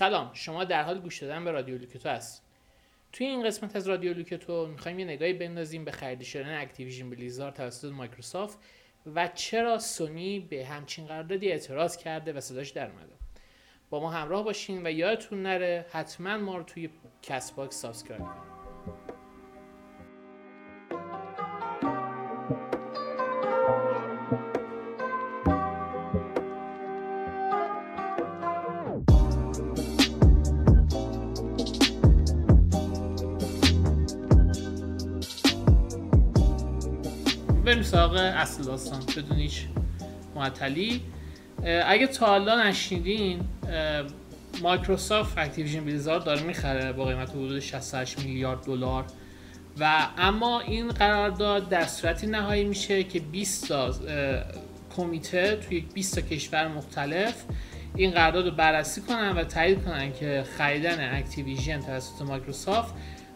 سلام 0.00 0.30
شما 0.34 0.64
در 0.64 0.82
حال 0.82 1.00
گوش 1.00 1.22
دادن 1.22 1.44
به 1.44 1.50
رادیو 1.50 1.78
لوکتو 1.78 2.08
هست 2.08 2.42
توی 3.12 3.26
این 3.26 3.46
قسمت 3.46 3.76
از 3.76 3.88
رادیو 3.88 4.14
لوکتو 4.14 4.66
می‌خوایم 4.66 4.98
یه 4.98 5.04
نگاهی 5.04 5.32
بندازیم 5.32 5.84
به 5.84 5.90
خرید 5.90 6.22
شدن 6.22 6.60
Activision 6.60 7.10
Blizzard 7.10 7.52
توسط 7.52 7.92
مایکروسافت 7.92 8.58
و 9.14 9.28
چرا 9.34 9.78
سونی 9.78 10.40
به 10.40 10.66
همچین 10.66 11.06
قراردادی 11.06 11.52
اعتراض 11.52 11.96
کرده 11.96 12.32
و 12.32 12.40
صداش 12.40 12.70
در 12.70 12.90
اومده. 12.90 13.12
با 13.90 14.00
ما 14.00 14.10
همراه 14.10 14.44
باشین 14.44 14.86
و 14.86 14.90
یادتون 14.90 15.42
نره 15.42 15.86
حتما 15.90 16.36
ما 16.36 16.56
رو 16.56 16.62
توی 16.62 16.90
Castbox 17.22 17.80
subscribe 17.80 18.24
کنید. 18.24 18.59
اصل 38.20 38.62
داستان 38.62 39.00
بدون 39.00 39.38
هیچ 39.38 39.64
معطلی. 40.34 41.02
اگه 41.86 42.06
تا 42.06 42.26
حالا 42.26 42.68
نشنیدین 42.68 43.40
Microsoft 44.62 45.38
Activision 45.38 45.84
Blizzard 45.84 46.16
رو 46.16 46.24
داره 46.24 46.42
می‌خره 46.42 46.92
با 46.92 47.04
قیمت 47.04 47.30
حدود 47.30 47.60
68 47.60 48.18
میلیارد 48.18 48.64
دلار. 48.64 49.04
و 49.80 50.06
اما 50.18 50.60
این 50.60 50.88
قرارداد 50.88 51.68
در 51.68 51.86
صورتی 51.86 52.26
نهایی 52.26 52.64
میشه 52.64 53.04
که 53.04 53.20
20 53.20 53.68
تا 53.68 53.94
کمیته 54.96 55.56
توی 55.56 55.80
20 55.80 56.14
تا 56.14 56.20
کشور 56.20 56.68
مختلف 56.68 57.34
این 57.94 58.10
قرارداد 58.10 58.44
رو 58.44 58.50
بررسی 58.50 59.00
کنن 59.00 59.30
و 59.30 59.44
تایید 59.44 59.84
کنن 59.84 60.12
که 60.12 60.44
خریدن 60.58 61.14
Activision 61.14 61.80
توسط 61.80 62.22
مایکروسافت 62.22 62.94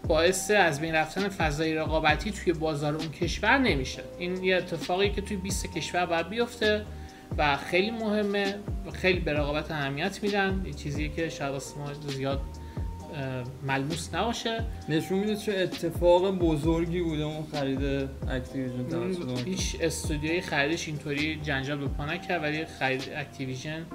باعث 0.09 0.51
از 0.51 0.81
بین 0.81 0.95
رفتن 0.95 1.29
فضای 1.29 1.75
رقابتی 1.75 2.31
توی 2.31 2.53
بازار 2.53 2.95
اون 2.95 3.09
کشور 3.09 3.59
نمیشه. 3.59 4.03
این 4.19 4.45
یه 4.45 4.57
اتفاقی 4.57 5.11
که 5.11 5.21
توی 5.21 5.37
20 5.37 5.73
کشور 5.73 6.07
باید 6.07 6.29
بیفته 6.29 6.85
و 7.39 7.57
خیلی 7.57 7.91
مهمه 7.91 8.55
و 8.87 8.91
خیلی 8.91 9.21
به 9.21 9.33
رقابت 9.33 9.71
اهمیت 9.71 10.23
میدن. 10.23 10.63
یه 10.67 10.73
چیزی 10.73 11.09
که 11.09 11.29
شاید 11.29 11.53
ما 11.53 11.93
زیاد 12.09 12.41
ملموس 13.63 14.15
نباشه. 14.15 14.65
نشون 14.89 15.19
میده 15.19 15.37
چه 15.37 15.53
اتفاق 15.53 16.31
بزرگی 16.31 17.01
بوده 17.01 17.23
اون 17.23 17.47
خرید 17.53 18.09
Activision 18.29 19.37
هیچ 19.45 19.77
استودیوی 19.81 20.41
خریدش 20.41 20.89
اینطوری 20.89 21.41
جنجال 21.43 21.79
به 21.79 21.87
پا 21.87 22.05
نکرد 22.05 22.43
ولی 22.43 22.65
خرید 22.65 23.03
Activision 23.17 23.87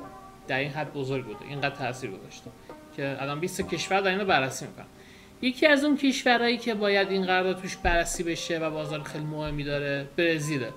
در 0.47 0.59
این 0.59 0.69
حد 0.69 0.93
بزرگ 0.93 1.25
بوده 1.25 1.39
اینقدر 1.49 1.75
تاثیر 1.75 2.11
گذاشته 2.11 2.51
که 2.95 3.17
الان 3.19 3.39
20 3.39 3.61
کشور 3.61 4.01
دارن 4.01 4.23
بررسی 4.23 4.65
می‌کنن. 4.65 4.85
یکی 5.41 5.67
از 5.67 5.83
اون 5.83 5.97
کشورهایی 5.97 6.57
که 6.57 6.73
باید 6.73 7.09
این 7.09 7.25
قرارداد 7.25 7.61
توش 7.61 7.77
بررسی 7.77 8.23
بشه 8.23 8.59
و 8.59 8.69
بازار 8.69 9.03
خیلی 9.03 9.25
مهمی 9.25 9.63
داره 9.63 10.07
برزیله 10.17 10.69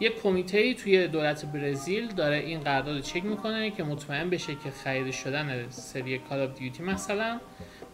یه 0.00 0.10
کمیته 0.10 0.58
ای 0.58 0.74
توی 0.74 1.08
دولت 1.08 1.44
برزیل 1.44 2.06
داره 2.06 2.36
این 2.36 2.60
قرارداد 2.60 3.00
چک 3.00 3.24
می‌کنه 3.24 3.70
که 3.70 3.82
مطمئن 3.82 4.30
بشه 4.30 4.54
که 4.54 4.70
خرید 4.84 5.10
شدن 5.10 5.66
سری 5.70 6.18
کال 6.18 6.40
آف 6.40 6.58
دیوتی 6.58 6.82
مثلا 6.82 7.40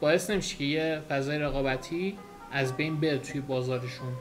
باعث 0.01 0.31
نمیشه 0.31 0.57
که 0.57 0.65
یه 0.65 1.01
فضای 1.09 1.39
رقابتی 1.39 2.19
از 2.53 2.77
بین 2.77 3.01
بره 3.01 3.19
توی 3.19 3.41
بازارشون. 3.41 4.13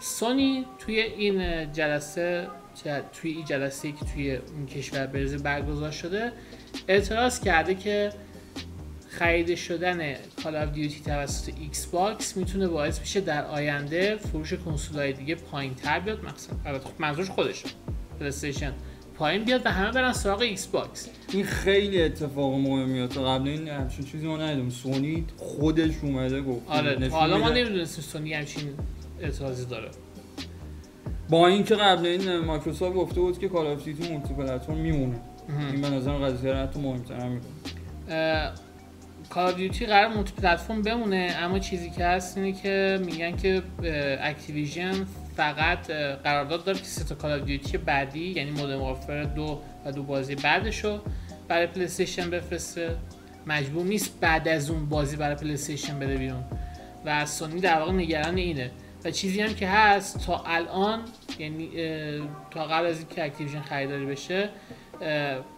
سونی 0.00 0.64
توی 0.78 1.00
این 1.00 1.72
جلسه 1.72 2.48
توی 3.12 3.30
این 3.30 3.44
جلسه 3.44 3.92
که 3.92 4.04
توی 4.14 4.30
این 4.30 4.66
کشور 4.66 5.06
برزیل 5.06 5.42
برگزار 5.42 5.90
شده 5.90 6.32
اعتراض 6.88 7.40
کرده 7.40 7.74
که 7.74 8.12
خرید 9.18 9.54
شدن 9.54 10.14
Call 10.42 10.56
of 10.56 10.72
Duty 10.72 11.00
توسط 11.04 11.52
Xbox 11.60 12.36
می‌تونه 12.36 12.68
باعث 12.68 12.98
بشه 12.98 13.20
در 13.20 13.44
آینده 13.44 14.16
فروش 14.16 14.52
کنسول 14.52 15.12
دیگه 15.12 15.34
پایین 15.34 15.74
تر 15.74 16.00
بیاد. 16.00 16.18
مثلا 16.18 16.56
البته 16.66 16.84
خب 16.84 17.00
منظورش 17.00 17.30
خودشه. 17.30 17.68
PlayStation 18.20 18.72
پایین 19.18 19.44
بیاد 19.44 19.66
و 19.66 19.70
همه 19.70 19.90
برن 19.90 20.12
سراغ 20.12 20.40
Xbox 20.40 21.08
این 21.32 21.44
خیلی 21.44 22.02
اتفاق 22.02 22.54
مهمیه 22.54 23.06
تا 23.06 23.34
قبل 23.34 23.48
این 23.48 23.68
همچین 23.68 24.04
چیزی 24.04 24.26
ما 24.26 24.36
ندیدم 24.36 24.70
سونی 24.70 25.24
خودش 25.36 25.92
اومده 26.02 26.42
گفت. 26.42 26.68
آره 26.68 27.08
حالا 27.08 27.38
ما 27.38 27.48
نمی‌دونستیم 27.48 28.04
سونی 28.04 28.34
همچین 28.34 28.62
اعتراضی 29.20 29.66
داره. 29.66 29.90
با 31.28 31.48
اینکه 31.48 31.74
قبل 31.74 32.06
این 32.06 32.38
مایکروسافت 32.38 32.96
گفته 32.96 33.20
بود 33.20 33.38
که 33.38 33.48
Call 33.48 33.66
of 33.66 33.84
Duty 33.84 34.12
multi-platform 34.12 34.76
میمونه 34.76 35.20
این 35.72 35.80
به 35.80 35.90
نظر 35.90 36.18
قضیه 36.18 36.52
رو 36.52 36.58
حتی 36.58 36.80
مهمتر 36.80 37.28
می‌کنه. 37.28 38.52
Call 39.30 39.52
of 39.52 39.86
Duty 39.86 40.08
قراره 40.08 40.32
multi-platform 40.32 40.82
بمونه 40.82 41.36
اما 41.38 41.58
چیزی 41.58 41.90
که 41.90 42.04
هست 42.04 42.38
اینه 42.38 42.52
که 42.52 43.00
میگن 43.04 43.36
که 43.36 43.62
Activision 44.20 45.06
فقط 45.36 45.90
قرارداد 46.24 46.64
داره 46.64 46.78
که 46.78 46.84
سه 46.84 47.14
Call 47.14 47.40
of 47.40 47.53
Duty 47.53 47.78
بعدی 47.78 48.28
یعنی 48.28 48.50
Modern 48.50 48.78
Warfare 48.78 49.22
دو 49.22 49.60
و 49.84 49.92
دو 49.92 50.02
بازی 50.02 50.34
بعدشو 50.34 51.00
برای 51.48 51.66
PlayStation 51.66 52.30
بفرسته. 52.30 52.96
مجبور 53.46 53.86
نیست 53.86 54.20
بعد 54.20 54.48
از 54.48 54.70
اون 54.70 54.88
بازی 54.88 55.16
برای 55.16 55.36
PlayStation 55.36 55.98
بده 55.98 56.16
بیرون. 56.16 56.44
و 57.04 57.26
سونی 57.26 57.60
در 57.60 57.78
واقع 57.78 57.92
نگران 57.92 58.36
اینه. 58.36 58.70
و 59.04 59.10
چیزی 59.10 59.40
هم 59.40 59.54
که 59.54 59.68
هست 59.68 60.26
تا 60.26 60.42
الان 60.46 61.00
یعنی 61.38 61.70
تا 62.50 62.64
قبل 62.64 62.86
از 62.86 62.98
اینکه 62.98 63.24
Activision 63.24 63.60
خریداری 63.60 64.06
بشه 64.06 64.48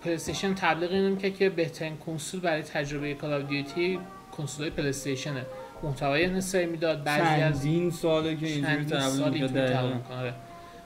PlayStation 0.05 0.55
تبلیغ 0.55 0.93
اینو 0.93 1.17
که 1.17 1.31
که 1.31 1.51
بهترین 1.51 1.97
کنسول 1.97 2.41
برای 2.41 2.63
تجربه 2.63 3.15
Call 3.15 3.33
of 3.33 3.43
Duty 3.43 3.99
کنسول 4.37 4.63
های 4.63 4.71
PlayStation 4.71 5.40
ه 5.40 5.47
محتوای 5.83 6.25
انحصاری 6.25 6.67
می‌داد 6.67 7.05
بعضی 7.05 7.43
از 7.43 7.65
این 7.65 7.91
ساله 7.91 8.37
که 8.37 8.47
اینجوری 8.47 8.85
تبلیغ 8.85 9.95
می‌کنه. 9.95 10.35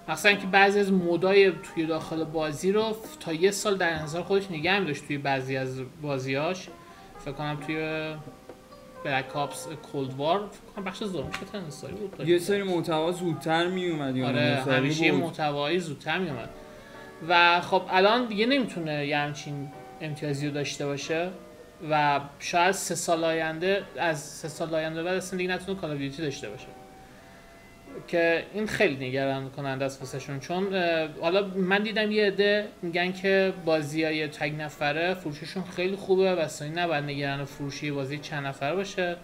مثلا 0.08 0.32
که 0.32 0.46
بعضی 0.46 0.80
از 0.80 0.92
mode 0.92 1.40
ای 1.40 1.52
توی 1.52 1.86
داخل 1.86 2.24
بازی 2.24 2.72
رو 2.72 2.96
تا 3.20 3.32
یه 3.32 3.50
سال 3.50 3.76
در 3.76 3.92
انحصار 3.92 4.22
خودش 4.22 4.50
نگه 4.50 4.78
می 4.78 4.86
داشت 4.86 5.06
توی 5.06 5.18
بعضی 5.18 5.56
از 5.56 5.80
بازیاش 6.02 6.68
فکر 7.24 7.32
کنم 7.32 7.58
توی 7.66 7.76
بلک 9.04 9.36
آپس 9.36 9.68
کولد 9.92 10.14
وار 10.14 10.38
فکر 10.38 10.74
کنم 10.76 10.84
بخش 10.84 11.04
زومش 11.04 11.34
انحصاری 11.54 11.94
بود. 11.94 12.28
یه 12.28 12.38
سری 12.38 12.62
محتوا 12.62 13.12
زودتر 13.12 13.66
می 13.66 13.88
اومد 13.88 14.20
آره 14.20 14.62
همیشه 14.66 15.12
محتوایی 15.12 15.78
زودتر 15.78 16.18
می 16.18 16.30
اومد 16.30 16.48
و 17.28 17.60
خب 17.60 17.82
الان 17.90 18.26
دیگه 18.26 18.46
نمی‌تونه 18.46 19.06
یه 19.06 19.16
همچین 19.16 19.68
امتیازی 20.00 20.46
رو 20.46 20.52
داشته 20.52 20.86
باشه 20.86 21.30
و 21.90 22.20
شاید 22.38 22.72
سه 22.72 22.94
سال 22.94 23.24
آینده 23.24 23.82
از 23.98 24.20
سه 24.20 24.48
سال 24.48 24.74
آینده 24.74 25.02
بعد 25.02 25.14
اصلا 25.14 25.38
دیگه 25.38 25.54
نتونه 25.54 25.80
کال 25.80 25.96
دیوتی 25.98 26.22
داشته 26.22 26.50
باشه. 26.50 26.66
که 28.08 28.44
این 28.54 28.66
خیلی 28.66 29.08
نگران 29.08 29.50
کننده 29.50 29.84
است 29.84 30.00
واسهشون. 30.00 30.40
چون 30.40 30.74
حالا 31.20 31.46
من 31.46 31.82
دیدم 31.82 32.10
یه 32.10 32.26
عده 32.26 32.68
میگن 32.82 33.12
که 33.12 33.52
بازی 33.64 34.04
های 34.04 34.28
تگ 34.28 34.52
نفره 34.60 35.14
فروششون 35.14 35.64
خیلی 35.76 35.96
خوبه 35.96 36.34
و 36.34 36.48
سونی 36.48 36.70
نباید 36.70 37.04
نگران 37.04 37.44
فروشی 37.44 37.90
بازی 37.90 38.18
چند 38.18 38.46
نفره 38.46 38.74
باشه. 38.74 39.16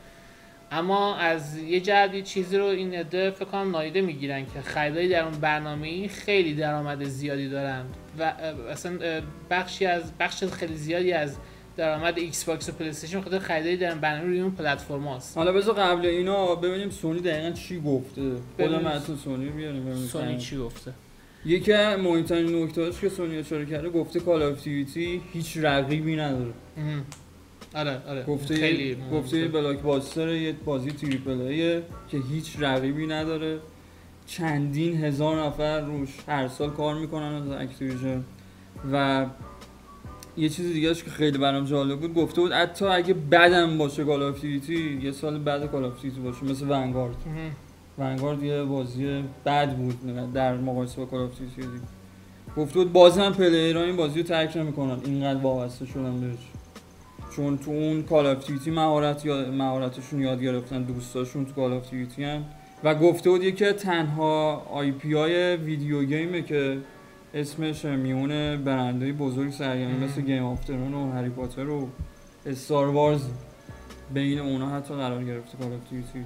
اما 0.72 1.16
از 1.16 1.58
یه 1.58 1.80
جهت 1.80 2.14
یه 2.14 2.22
چیزی 2.22 2.56
رو 2.56 2.64
این 2.64 2.94
عده 2.94 3.30
فکر 3.30 3.44
کنم 3.44 3.70
نادیده 3.70 4.00
می‌گیرن 4.00 4.46
که 4.46 4.60
خریدایی 4.60 5.08
در 5.08 5.24
اون 5.24 5.40
برنامه 5.40 6.08
خیلی 6.08 6.54
درآمد 6.54 7.04
زیادی 7.04 7.48
دارن 7.48 7.84
و 8.18 8.22
اصلا 8.70 8.98
بخشی 9.50 9.86
از 9.86 10.02
بخش 10.20 10.44
خیلی 10.44 10.76
زیادی 10.76 11.12
از 11.12 11.36
درآمد 11.76 12.18
Xbox 12.18 12.68
و 12.68 12.72
PlayStation 12.72 13.20
خاطر 13.20 13.38
خریدایی 13.38 13.76
در 13.76 13.94
برنامه 13.94 14.28
روی 14.28 14.40
اون 14.40 14.50
پلتفرم‌هاست 14.50 15.36
حالا 15.38 15.52
بذار 15.52 15.74
قبل 15.74 16.06
اینا 16.06 16.54
ببینیم 16.54 16.90
سونی 16.90 17.20
دقیقا 17.20 17.50
چی 17.50 17.80
گفته. 17.80 18.32
خودم 18.56 18.86
اون 18.86 19.16
سونی 19.16 19.46
رو 19.46 19.52
بیاریم 19.52 19.84
ببینیم 19.84 20.06
سونی 20.06 20.38
چی 20.38 20.56
گفته؟ 20.56 20.92
یکی 21.44 21.72
از 21.72 22.00
مهمترین 22.00 22.62
نکته‌هاش 22.62 23.00
که 23.00 23.08
سونی 23.08 23.38
اشاره 23.38 23.66
کرده 23.66 23.88
گفته 23.88 24.20
Call 24.20 24.42
of 24.42 24.66
هیچ 24.66 25.56
رقیبی 25.56 26.16
نداره. 26.16 26.52
آره 27.78 28.02
آره. 28.08 28.24
گفته 28.24 28.54
خیلی 28.54 28.96
گفته 29.12 29.48
blockbuster 29.48 30.28
یه 30.28 30.54
بازی 30.64 30.90
triple 30.90 31.67
A 31.67 31.80
که 32.08 32.18
هیچ 32.32 32.56
رقیبی 32.58 33.06
نداره. 33.06 33.58
چندین 34.26 35.04
هزار 35.04 35.46
نفر 35.46 35.80
روش 35.80 36.08
هر 36.28 36.48
سال 36.48 36.70
کار 36.70 36.94
می‌کنن 36.94 37.22
از 37.22 37.48
Activision. 37.48 38.24
و 38.92 39.26
یه 40.36 40.48
چیز 40.48 40.72
دیگه 40.72 40.94
که 40.94 41.10
خیلی 41.10 41.38
برام 41.38 41.64
جالب 41.64 42.00
بود. 42.00 42.14
گفته 42.14 42.40
بود 42.40 42.52
حتی 42.52 42.84
اگه 42.84 43.14
بدم 43.14 43.78
باشه 43.78 44.04
Call 44.04 44.22
of 44.22 44.44
یه 44.44 45.12
سال 45.12 45.38
بعد 45.38 45.70
Call 45.70 45.84
of 45.84 46.04
باشه 46.24 46.44
مثل 46.44 46.70
Vanguard 46.70 47.16
Vanguard 47.98 48.42
یه 48.42 48.64
بازی 48.64 49.24
بد 49.46 49.76
بود 49.76 50.32
در 50.32 50.56
مقایسه 50.56 50.96
با 50.96 51.06
Call 51.06 51.20
of 51.20 51.30
گفته 52.56 52.78
بود 52.78 52.92
بازم 52.92 53.32
player 53.32 53.75
ها 53.75 53.82
این 53.82 53.96
بازی 53.96 54.22
رو 54.22 54.28
ترک 54.28 54.56
نمی‌کنن. 54.56 54.98
اینقدر 55.04 55.40
وابسته 55.40 55.86
شدن 55.86 56.20
بهش. 56.20 56.57
چون 57.36 57.58
تو 57.58 57.70
اون 57.70 58.02
Call 58.02 58.26
of 58.26 58.46
Duty 58.46 58.70
مهارت 58.70 59.24
یا 59.24 59.50
مهارتشون 59.50 60.20
یاد 60.20 60.42
گرفتن 60.42 60.82
دوستاشون 60.82 61.46
تو 61.46 61.52
Call 61.52 61.72
of 61.72 61.90
Duty 61.90 62.24
هم 62.24 62.44
و 62.84 62.94
گفته 62.94 63.30
بود 63.30 63.54
که 63.54 63.72
تنها 63.72 64.54
IP 64.70 65.14
های 65.14 65.56
video 65.56 66.04
game 66.04 66.35
ه 66.35 66.42
که 66.42 66.78
اسمش 67.34 67.84
میونه 67.84 68.56
برندهای 68.56 69.12
بزرگ 69.12 69.50
سرگرمی 69.50 70.04
مثل 70.04 70.20
Game 70.20 70.44
of 70.44 70.64
Thrones 70.64 70.94
و 70.94 71.12
Harry 71.12 71.28
Potter 71.28 71.68
و 71.68 71.88
Star 72.46 72.88
Wars 72.88 73.22
بین 74.14 74.38
اونا 74.38 74.76
حتی 74.76 74.94
قرار 74.94 75.24
گرفته 75.24 75.58
Call 75.58 75.72
of 75.72 75.90
Duty 75.90 76.24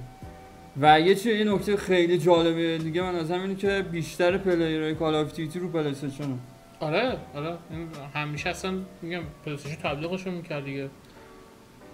و 0.81 0.99
یه 0.99 1.15
چیه 1.15 1.37
یه 1.37 1.53
نکته 1.53 1.77
خیلی 1.77 2.17
جالبه 2.17 2.77
دیگه 2.77 3.01
من 3.01 3.15
از 3.15 3.31
اینه 3.31 3.55
که 3.55 3.85
بیشتر 3.91 4.37
player 4.37 4.95
های 4.95 5.02
Call 5.02 5.15
of 5.15 5.35
Duty 5.35 5.59
رو 5.59 5.69
پلی 5.69 5.95
آره 6.79 7.17
آره 7.35 7.57
همیشه 8.13 8.49
اصلا 8.49 8.77
میگم 9.01 9.21
پلی 9.45 9.53
استیشن 9.53 9.75
تبلیغشون 9.75 10.33
می‌کرد 10.33 10.65
دیگه. 10.65 10.89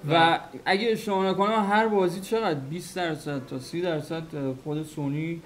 و 0.10 0.40
اگه 0.66 0.88
اشتباه 0.88 1.26
نکنم 1.26 1.70
هر 1.70 1.88
بازی 1.88 2.22
چقدر؟ 2.22 2.60
20 2.60 2.96
درصد 2.96 3.46
تا 3.46 3.60
30 3.60 3.82
درصد 3.82 4.24
خود 4.64 4.84
سونی 4.84 5.42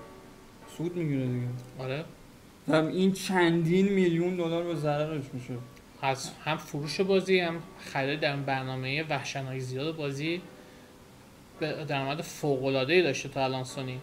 سود 0.77 0.95
می‌گیره 0.95 1.25
دیگه. 1.25 1.47
آره. 1.79 2.03
و 2.67 2.75
این 2.75 3.13
چندین 3.13 3.89
میلیون 3.89 4.35
دلار 4.35 4.63
به 4.63 4.75
ضررش 4.75 5.23
میشه. 5.33 5.53
از 6.01 6.31
هم 6.45 6.57
فروش 6.57 7.01
بازی 7.01 7.39
هم 7.39 7.55
خرید 7.79 8.19
در 8.19 8.35
برنامه 8.35 9.03
وحشتناک 9.03 9.59
زیاد 9.59 9.95
بازی 9.95 10.41
به 11.59 11.85
درآمد 11.87 12.21
فوق 12.21 12.65
العاده 12.65 12.93
ای 12.93 13.01
داشته 13.01 13.29
تا 13.29 13.43
الان 13.43 13.63
سونی. 13.63 13.99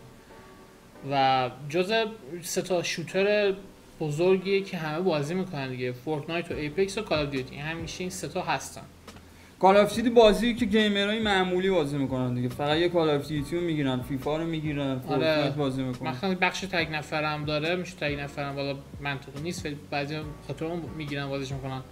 و 1.11 1.51
جز 1.69 1.93
سه 2.43 2.63
تا 2.63 2.83
shooter 2.83 3.55
بزرگیه 4.01 4.61
که 4.63 4.77
همه 4.77 5.01
بازی 5.01 5.35
می‌کنن 5.35 5.71
دیگه. 5.71 5.93
Fortnite 5.93 6.51
و 6.51 6.55
Apex 6.55 6.99
و 6.99 7.03
Call 7.03 7.19
of 7.19 7.31
Duty 7.31 7.57
همیشه 7.57 8.01
این 8.01 8.11
سه 8.11 8.29
تا 8.29 8.43
هستن. 8.43 8.83
Call 9.59 9.77
of 9.77 9.95
Duty 9.95 10.11
بازی 10.11 10.55
که 10.55 10.67
gamer 10.67 11.10
ای 11.10 11.19
معمولی 11.19 11.71
بازی 11.71 11.99
می‌کنن 11.99 12.35
دیگه. 12.35 12.49
فقط 12.49 12.77
یه 12.77 12.89
Call 12.89 13.11
of 13.11 13.29
Duty 13.29 13.57
رو 13.57 13.63
می‌گیرن 13.63 14.01
فیفا 14.01 14.37
رو 14.37 14.47
می‌گیرن 14.47 14.99
Fortnite 14.99 15.39
آره. 15.39 15.51
بازی 15.51 15.83
می‌کنن. 15.83 16.11
مثلا 16.11 16.35
بخش 16.35 16.61
تک 16.61 16.89
نفرم 16.93 17.45
داره 17.45 17.77
میشه 17.77 17.97
تک 17.97 18.19
نفرم 18.21 18.57
والا 18.57 18.77
منطقی 19.01 19.43
نیست 19.43 19.67
ولی 19.67 19.77
بعضی 19.91 20.19
خاطر 20.47 20.65
اون 20.65 20.83
می‌گیرن 20.97 21.29
بازیش 21.29 21.53
می‌کنن. 21.53 21.83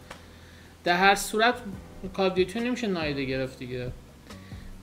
در 0.85 0.97
هر 0.97 1.15
صورت 1.15 1.55
Call 2.13 2.31
of 2.31 2.41
Duty 2.41 2.61
نمیشه 2.61 2.87
نادیده 2.87 3.25
گرفت 3.25 3.59
دیگه. 3.59 3.93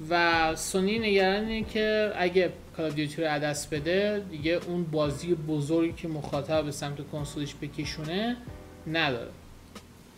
و 0.09 0.55
سونی 0.55 0.99
نگران 0.99 1.45
اینه 1.45 1.67
که 1.67 2.11
اگه 2.15 2.51
Call 2.77 2.89
of 2.89 3.00
Duty 3.00 3.21
رو 3.21 3.39
دست 3.39 3.73
بده 3.73 4.21
دیگه 4.31 4.59
اون 4.67 4.83
بازی 4.83 5.35
بزرگی 5.35 5.93
که 5.93 6.07
مخاطب 6.07 6.65
به 6.65 6.71
سمت 6.71 7.09
کنسولش 7.11 7.55
بکشونه 7.61 8.35
نداره. 8.87 9.29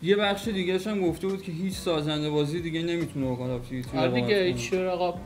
یه 0.04 0.16
بخش 0.16 0.48
دیگه 0.48 0.80
هم 0.80 1.02
گفته 1.02 1.28
بود 1.28 1.42
که 1.42 1.52
هیچ 1.52 1.74
سازنده 1.74 2.30
بازی 2.30 2.62
دیگه 2.62 2.82
نمی‌تونه 2.82 3.38
Call 3.38 3.52
of 3.52 3.70
Duty 3.70 3.98
آره 3.98 4.22
دیگه. 4.22 4.44
هیچ 4.44 4.74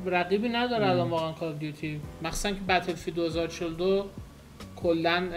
رقیبی 0.05 0.49
نداره. 0.49 0.89
الان 0.89 1.09
واقعا 1.09 1.31
Call 1.31 1.53
of 1.53 1.69
Duty 1.69 2.01
مخصوصا 2.21 2.49
که 2.49 2.61
Battlefield 2.67 3.15
2042 3.15 4.05
کلا 4.75 5.27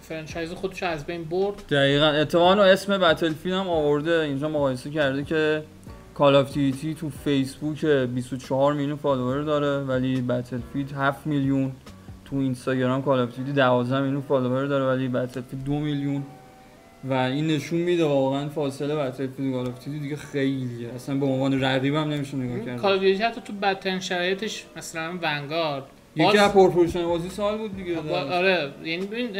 franchise 0.00 0.52
خودش 0.52 0.82
از 0.82 1.06
بین 1.06 1.24
برد. 1.24 1.66
دقیقا. 1.70 2.06
اتفاقا 2.06 2.62
اسم 2.62 2.98
Battlefield 2.98 3.54
هم 3.54 3.68
آورده. 3.68 4.20
اینجا 4.20 4.48
مقایسه 4.48 4.90
کرده 4.90 5.24
که 5.24 5.62
Call 6.16 6.36
of 6.36 6.52
Duty 6.52 6.94
تو 6.94 7.10
فیسبوک 7.10 7.84
24 7.84 8.72
میلیون 8.72 8.96
follower 8.96 9.42
داره 9.42 9.84
ولی 9.84 10.20
Battlefield 10.20 10.92
7 10.92 11.26
میلیون 11.26 11.72
تو 12.24 12.36
اینستاگرام 12.36 13.02
Call 13.02 13.20
of 13.20 13.36
Duty 13.36 13.52
12 13.52 14.00
میلیون 14.00 14.20
follower 14.20 14.66
داره 14.66 14.84
ولی 14.84 15.08
Battlefield 15.08 15.64
2 15.64 15.72
میلیون. 15.72 16.22
و 17.04 17.12
این 17.12 17.46
نشون 17.46 17.78
میده 17.78 18.04
واقعا 18.04 18.48
فاصله 18.48 18.96
Battlefield 18.96 19.52
Call 19.52 19.66
of 19.68 19.84
Duty 19.84 20.00
دیگه 20.00 20.16
خیلیه. 20.16 20.88
اصلا 20.88 21.14
به 21.16 21.26
عنوان 21.26 21.60
رقیبم 21.60 22.08
نمیشه 22.08 22.36
نگاه 22.36 22.66
کرد. 22.66 22.80
Call 22.80 22.98
Duty 22.98 23.22
حتی 23.22 23.40
تو 23.40 23.52
بدترین 23.52 24.00
شرایطش 24.00 24.64
مثلا 24.76 25.18
Vanguard 25.22 25.84
یکی 26.16 26.24
باز- 26.24 26.36
از 26.36 26.52
پرفروش‌ترین 26.52 27.06
بازی 27.06 27.28
سال 27.28 27.58
بود 27.58 27.76
دیگه 27.76 27.98
آره. 28.14 28.72
یعنی 28.84 29.06
ببین 29.06 29.36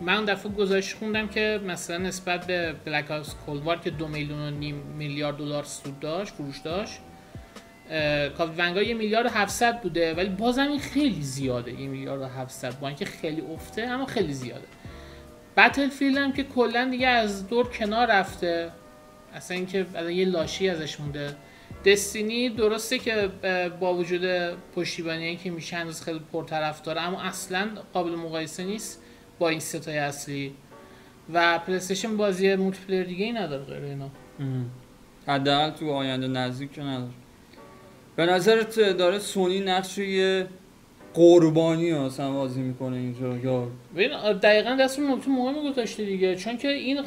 من 0.00 0.24
دفعه 0.24 0.52
گزارش 0.52 0.94
خوندم 0.94 1.28
که 1.28 1.60
مثلا 1.66 1.98
نسبت 1.98 2.46
به 2.46 2.74
Black 2.84 3.10
Ops 3.10 3.34
Cold 3.46 3.64
War 3.64 3.78
که 3.78 3.90
دو 3.90 4.08
میلیون 4.08 4.38
و 4.40 4.50
نیم 4.50 4.74
میلیارد 4.74 5.36
دلار 5.36 5.64
سود 5.64 6.00
داشت 6.00 6.34
فروش 6.34 6.58
داشت 6.58 6.98
اه، 7.90 8.28
COD 8.28 8.52
Vanguard 8.58 8.82
یه 8.82 8.94
میلیارد 8.94 9.26
و 9.26 9.28
700 9.28 9.80
بوده 9.82 10.14
ولی 10.14 10.28
بازم 10.28 10.68
این 10.68 10.80
خیلی 10.80 11.22
زیاده 11.22 11.70
این 11.70 11.90
میلیارد 11.90 12.20
و 12.20 12.24
700 12.24 12.80
با 12.80 12.86
اینکه 12.88 13.04
خیلی 13.04 13.40
افته 13.40 13.82
اما 13.82 14.06
خیلی 14.06 14.32
زیاده. 14.32 14.64
Battlefield 15.56 16.18
هم 16.18 16.32
که 16.32 16.42
کلا 16.44 16.88
دیگه 16.90 17.08
از 17.08 17.48
دور 17.48 17.68
کنار 17.68 18.06
رفته. 18.06 18.70
اصلا 19.34 19.56
اینکه 19.56 19.86
یه 20.10 20.24
لاشی 20.24 20.68
ازش 20.68 21.00
مونده. 21.00 21.36
Destiny 21.84 22.48
درسته 22.48 22.98
که 22.98 23.30
با 23.80 23.94
وجود 23.94 24.22
پشتیبانی 24.76 25.36
که 25.36 25.50
میشه 25.50 25.76
هنوز 25.76 26.02
خیلی 26.02 26.20
پرطرفداره 26.32 27.00
اما 27.00 27.22
اصلا 27.22 27.68
قابل 27.92 28.10
مقایسه 28.10 28.64
نیست 28.64 29.02
با 29.38 29.48
این 29.48 29.60
سه 29.60 29.79
تای 29.79 29.98
اصلی. 29.98 30.54
و 31.32 31.58
پلی‌استیشن 31.58 32.16
بازی 32.16 32.54
multiplayer 32.54 33.04
دیگه 33.04 33.24
ای 33.24 33.32
نداره 33.32 33.64
غیر 33.64 33.84
اینا. 33.84 34.10
حداقل 35.26 35.70
تو 35.70 35.90
آینده 35.90 36.28
نزدیک 36.28 36.72
که 36.72 36.82
نداره. 36.82 37.10
به 38.16 38.26
نظرت 38.26 38.80
داره 38.80 39.18
سونی 39.18 39.60
نقش 39.60 39.98
یه 39.98 40.46
قربانی 41.14 41.92
اصلا 41.92 42.32
بازی 42.32 42.60
می‌کنه 42.60 42.96
اینجا 42.96 43.36
یا؟ 43.36 43.68
ببین 43.94 44.32
دقیقا 44.32 44.76
دست 44.80 44.98
اون 44.98 45.10
نکته 45.10 45.30
مهمی 45.30 45.70
گذاشته 45.70 46.04
دیگه 46.04 46.36
چون 46.36 46.58
که 46.58 46.68
این 46.68 47.00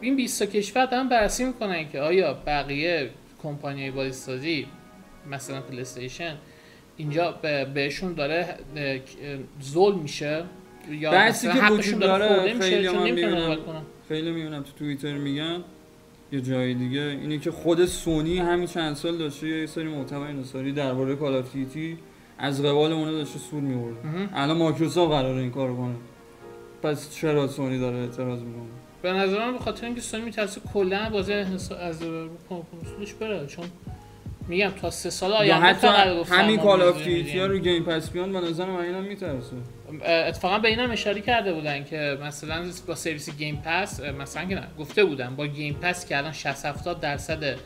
این 0.00 0.16
20 0.16 0.38
تا 0.38 0.46
کشور 0.46 0.86
دارن 0.86 1.08
بررسی 1.08 1.44
می‌کنن 1.44 1.88
که 1.88 2.00
آیا 2.00 2.34
بقیه 2.46 3.10
کمپانی 3.46 3.90
بازی 3.90 4.12
سازی 4.12 4.66
مثلا 5.30 5.60
پلیستیشن 5.60 6.34
اینجا 6.96 7.32
به- 7.42 7.64
بهشون 7.64 8.12
داره 8.14 8.54
ظلم 9.62 9.98
میشه 9.98 10.44
یا 10.90 11.10
بحثی 11.10 11.48
که 11.52 11.64
وجود 11.72 11.98
داره 11.98 12.58
خیلی 12.58 12.88
من 12.88 13.02
می‌بینم. 13.02 13.56
خیلی 14.08 14.30
می‌بینم 14.30 14.62
تو 14.62 14.72
توییتر 14.78 15.12
میگن 15.12 15.64
یه 16.32 16.40
جای 16.40 16.74
دیگه 16.74 17.00
اینه 17.00 17.38
که 17.38 17.50
خود 17.50 17.84
سونی 17.84 18.38
همین 18.38 18.66
چند 18.66 18.96
سال 18.96 19.16
داشته 19.18 19.48
یه 19.48 19.66
سری 19.66 19.84
محتوای 19.88 20.28
انحصاری 20.28 20.72
درباره 20.72 21.16
Call 21.16 21.36
of 21.36 21.52
Duty 21.52 21.98
از 22.38 22.62
قِبَل 22.62 22.92
اونا 22.92 23.12
داشته 23.12 23.38
سود 23.38 23.62
میورده 23.62 24.06
مهم. 24.06 24.28
الان 24.34 24.56
مایکروسافت 24.56 25.12
قراره 25.12 25.40
این 25.42 25.50
کارو 25.50 25.76
کنه 25.76 25.94
پس 26.82 27.14
چرا 27.14 27.46
سونی 27.46 27.78
داره 27.78 27.96
اعتراض 27.96 28.38
می‌کنه 28.40 28.62
به 29.02 29.12
نظر 29.12 29.38
من 29.38 29.52
به 29.52 29.58
خاطر 29.58 29.86
اینکه 29.86 30.00
سونی 30.00 30.22
میترسه 30.22 30.60
کلا 30.74 31.10
بازی 31.10 31.32
از 31.32 31.70
کنسولش 32.48 33.12
بره. 33.20 33.46
چون 33.46 33.64
میگم 34.48 34.70
تا 34.70 34.90
سه 34.90 35.10
سال 35.10 35.32
آینده 35.32 35.66
حتی 35.66 36.18
گفتن 36.20 36.34
همین 36.34 36.60
Call 36.60 36.78
می‌ذاریم 36.78 37.22
Duty 37.22 37.40
رو 37.40 37.58
Game 37.58 37.84
Pass 37.84 38.10
بیان 38.10 38.32
به 38.32 38.40
نظر 38.40 38.66
من 38.66 38.80
اینم 38.80 39.04
میترسه. 39.04 39.56
اتفاقا 40.04 40.58
به 40.58 40.68
اینم 40.68 40.90
اشاره 40.90 41.20
کرده 41.20 41.52
بودن 41.52 41.84
که 41.84 42.18
مثلا 42.22 42.64
با 42.86 42.94
سرویس 42.94 43.36
Game 43.36 43.62
Pass 43.64 44.00
مثلا 44.00 44.44
که 44.44 44.54
نه 44.54 44.66
گفته 44.78 45.04
بودن 45.04 45.36
با 45.36 45.46
Game 45.46 45.74
Pass 45.74 46.06
که 46.06 46.16
الان 46.16 46.32
60 46.32 46.66
70 46.66 47.00
درصد 47.00 47.56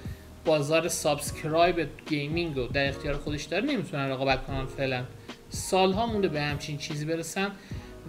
بازار 0.45 0.89
subscribe 0.89 1.89
gaming 2.09 2.57
رو 2.57 2.67
در 2.67 2.89
اختیار 2.89 3.15
خودش 3.15 3.45
داره 3.45 3.65
نمی‌تونن 3.65 4.11
رقابت 4.11 4.47
کنن 4.47 4.67
فعلا. 4.67 5.05
سالها 5.49 6.07
مونده 6.07 6.29
به 6.29 6.41
همچین 6.41 6.79
چیزی 6.79 7.05
برسن 7.05 7.51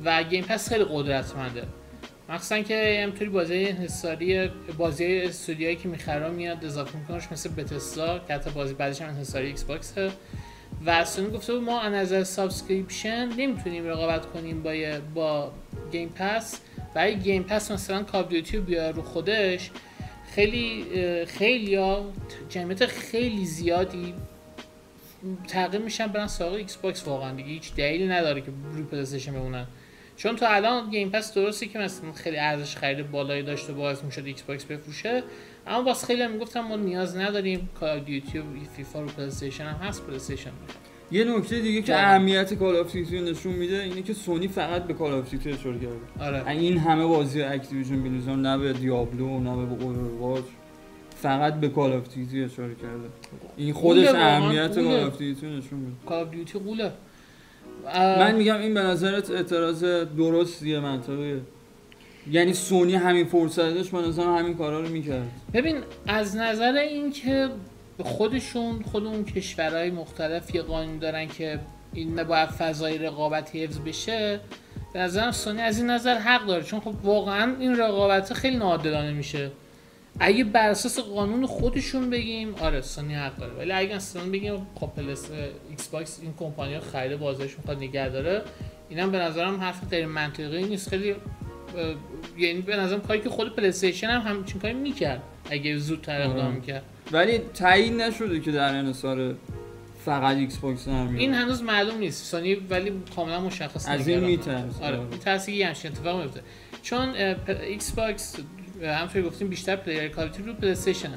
و 0.05 0.23
Game 0.23 0.43
Pass 0.43 0.69
خیلی 0.69 0.85
قدرتمنده. 0.89 1.63
مخصوصا 2.31 2.61
که 2.61 3.03
همینطوری 3.03 3.29
بازی 3.29 3.65
انحصاری 3.65 4.49
بازی 4.77 5.21
استودیوهایی 5.21 5.77
که 5.77 5.87
می‌خره 5.87 6.29
میاد 6.29 6.65
اضافه 6.65 6.97
میکنش 6.97 7.31
مثل 7.31 7.49
Bethesda 7.49 8.19
که 8.19 8.33
حتی 8.33 8.49
بازی 8.49 8.73
بعدش 8.73 9.01
هم 9.01 9.09
انحصاری 9.09 9.47
ایکس 9.47 9.63
باکسه 9.63 10.11
و 10.85 11.05
سونی 11.05 11.29
گفته 11.29 11.53
ما 11.53 11.81
از 11.81 11.93
نظر 11.93 12.23
subscription 12.23 13.29
نمی‌تونیم 13.37 13.87
رقابت 13.87 14.25
کنیم 14.25 14.63
با 14.63 14.73
با 15.13 15.51
Game 15.91 16.09
Pass 16.09 16.59
برای 16.93 17.15
Game 17.15 17.43
Pass 17.43 17.71
مثلا 17.71 18.03
Call 18.03 18.21
of 18.21 18.29
Duty 18.29 18.57
رو 18.57 18.63
بیاره 18.63 18.91
رو 18.91 19.01
خودش 19.01 19.71
خیلی 20.35 20.85
خیلی 21.25 21.79
جمعیت 22.49 22.85
خیلی 22.85 23.45
زیادی 23.45 24.13
تغییر 25.47 25.81
میشن 25.81 26.07
برن 26.07 26.27
سراغ 26.27 26.53
ایکس 26.53 26.75
باکس 26.75 27.07
واقعا 27.07 27.35
دیگه. 27.35 27.49
هیچ 27.49 27.75
دلیلی 27.75 28.07
نداره 28.07 28.41
که 28.41 28.51
روی 28.73 28.83
پلی‌استیشن 28.83 29.33
بمونن. 29.33 29.67
چون 30.23 30.35
تا 30.35 30.47
الان 30.47 30.89
Game 30.89 31.09
Pass 31.09 31.33
درسته 31.33 31.65
که 31.65 31.79
مثلا 31.79 32.11
خیلی 32.11 32.37
ارزش 32.37 32.75
خرید 32.75 33.11
بالایی 33.11 33.43
داشته 33.43 33.73
باعث 33.73 34.03
می‌شد 34.03 34.25
ایکس 34.25 34.41
باکس 34.41 34.65
بفروشه 34.65 35.23
اما 35.67 35.83
واسه 35.83 36.07
خیلی 36.07 36.21
هم 36.21 36.31
می‌گفتم 36.31 36.59
ما 36.61 36.75
نیاز 36.75 37.17
نداریم 37.17 37.69
Call 37.79 37.99
of 37.99 38.13
Duty 38.13 38.39
و 38.39 38.43
فیفا 38.75 39.01
رو 39.01 39.07
پلی‌استیشن 39.07 39.63
هم 39.63 39.87
هست 39.87 40.07
پلی‌استیشن 40.07 40.51
یه 41.11 41.23
نکته 41.23 41.59
دیگه 41.59 41.81
که. 41.81 41.95
اهمیت 41.95 42.53
Call 42.53 42.75
of 42.75 42.91
Duty 42.91 43.21
نشون 43.21 43.53
میده 43.53 43.81
اینه 43.81 44.01
که 44.01 44.13
سونی 44.13 44.47
فقط 44.47 44.83
به 44.83 44.93
Call 44.93 45.13
of 45.13 45.29
Duty 45.29 45.51
اشاره 45.51 45.79
کرده. 45.79 46.25
آره. 46.25 46.47
این 46.47 46.77
همه 46.77 47.05
بازی 47.05 47.41
Activision 47.41 48.03
Blizzard 48.03 48.39
نه 48.39 48.57
به 48.57 48.73
Diablo 48.73 49.39
نه 49.39 49.65
به 49.65 49.83
Overwatch 49.83 50.45
فقط 51.15 51.53
به 51.53 51.69
Call 51.69 51.93
of 51.93 52.13
Duty 52.13 52.43
اشاره 52.43 52.75
کرده. 52.75 53.09
این 53.57 53.73
خودش 53.73 54.07
اهمیت. 54.07 54.75
Call 54.75 54.87
of 54.87 55.17
Duty 55.17 55.47
نشون 55.47 55.79
میده. 55.79 55.95
Call 56.05 56.29
of 56.29 56.39
Duty 56.39 56.59
غوله. 56.59 56.91
من 57.95 58.35
میگم 58.35 58.59
این 58.59 58.73
به 58.73 58.81
نظرت 58.81 59.31
اعتراض 59.31 59.83
درستیه 60.17 60.79
منطقیه. 60.79 61.39
یعنی 62.31 62.53
سونی 62.53 62.95
همین 62.95 63.25
فرصت 63.25 63.73
داشت 63.73 63.91
به 63.91 63.97
نظرم 63.97 64.37
همین 64.37 64.57
کارا 64.57 64.79
رو 64.79 64.89
می‌کرد. 64.89 65.31
ببین 65.53 65.77
از 66.07 66.35
نظر 66.35 66.73
اینکه 66.73 67.49
خودشون 67.99 68.81
خود 68.91 69.05
اون 69.05 69.25
کشورهای 69.25 69.91
مختلف 69.91 70.55
یه 70.55 70.61
قانون 70.61 70.99
دارن 70.99 71.27
که 71.27 71.59
این 71.93 72.23
باید 72.23 72.49
فضای 72.49 72.97
رقابت 72.97 73.55
حفظ 73.55 73.79
بشه 73.79 74.39
به 74.93 74.99
نظرم 74.99 75.31
سونی 75.31 75.61
از 75.61 75.77
این 75.77 75.89
نظر 75.89 76.17
حق 76.17 76.45
داره. 76.45 76.63
چون 76.63 76.79
خب 76.79 76.93
واقعا 77.03 77.55
این 77.59 77.77
رقابت 77.77 78.33
خیلی 78.33 78.57
ناعادلانه 78.57 79.11
میشه. 79.11 79.51
اگه 80.23 80.43
بر 80.43 80.69
اساس 80.69 80.99
قانون 80.99 81.45
خودشون 81.45 82.09
بگیم 82.09 82.55
آره 82.55 82.81
سونی 82.81 83.13
حق 83.13 83.37
داره. 83.37 83.53
ولی 83.53 83.71
اگه 83.71 83.95
اصلا 83.95 84.23
بگیم 84.23 84.67
خب 84.75 84.89
پلس 84.95 85.25
ایکس 85.69 85.87
باکس 85.87 86.19
این 86.21 86.33
کمپانی 86.39 86.79
خرید 86.79 87.19
بازارش 87.19 87.57
می‌خواد 87.57 87.77
نگه 87.77 88.09
داره. 88.09 88.41
اینم 88.89 89.11
به 89.11 89.17
نظرم 89.17 89.55
حرف 89.55 89.89
غیر 89.89 90.05
منطقی 90.05 90.63
نیست. 90.63 90.89
خیلی 90.89 91.15
یعنی 92.37 92.61
به 92.61 92.77
نظرم 92.77 93.01
کاری 93.01 93.21
که 93.21 93.29
خود 93.29 93.55
پلی 93.55 93.67
استیشن 93.67 94.07
هم 94.07 94.21
همچین 94.21 94.61
کاری 94.61 94.73
می‌کرد 94.73 95.21
اگه 95.49 95.77
زودتر 95.77 96.21
اقدام 96.21 96.45
آره. 96.45 96.55
می‌کرد. 96.55 96.83
ولی 97.11 97.37
تایید 97.37 97.93
نشده 97.93 98.39
که 98.39 98.51
در 98.51 98.75
انحصار 98.75 99.35
فقط 100.05 100.37
ایکس 100.37 100.57
باکس 100.57 100.87
هم 100.87 101.15
این 101.15 101.33
هنوز 101.33 101.63
معلوم 101.63 101.97
نیست. 101.97 102.25
سونی 102.25 102.55
ولی 102.55 102.91
کاملا 103.15 103.41
مشخص 103.41 103.89
از 103.89 104.07
این 104.07 104.19
میترسه. 104.19 104.85
آره 104.85 104.99
میترسه 104.99 105.51
یه 105.51 105.67
همچین 105.67 105.91
اتفاق 105.91 106.21
میفته 106.21 106.41
چون 106.81 107.09
ایکس 107.67 107.91
باکس 107.91 108.35
همونطور 108.83 109.21
گفتیم 109.21 109.47
بیشتر 109.47 109.75
player 109.75 110.07
Call 110.07 110.22
of 110.22 110.29
Duty 110.29 110.43
رو 110.43 110.53
پلی 110.53 110.71
استیشن 110.71 111.13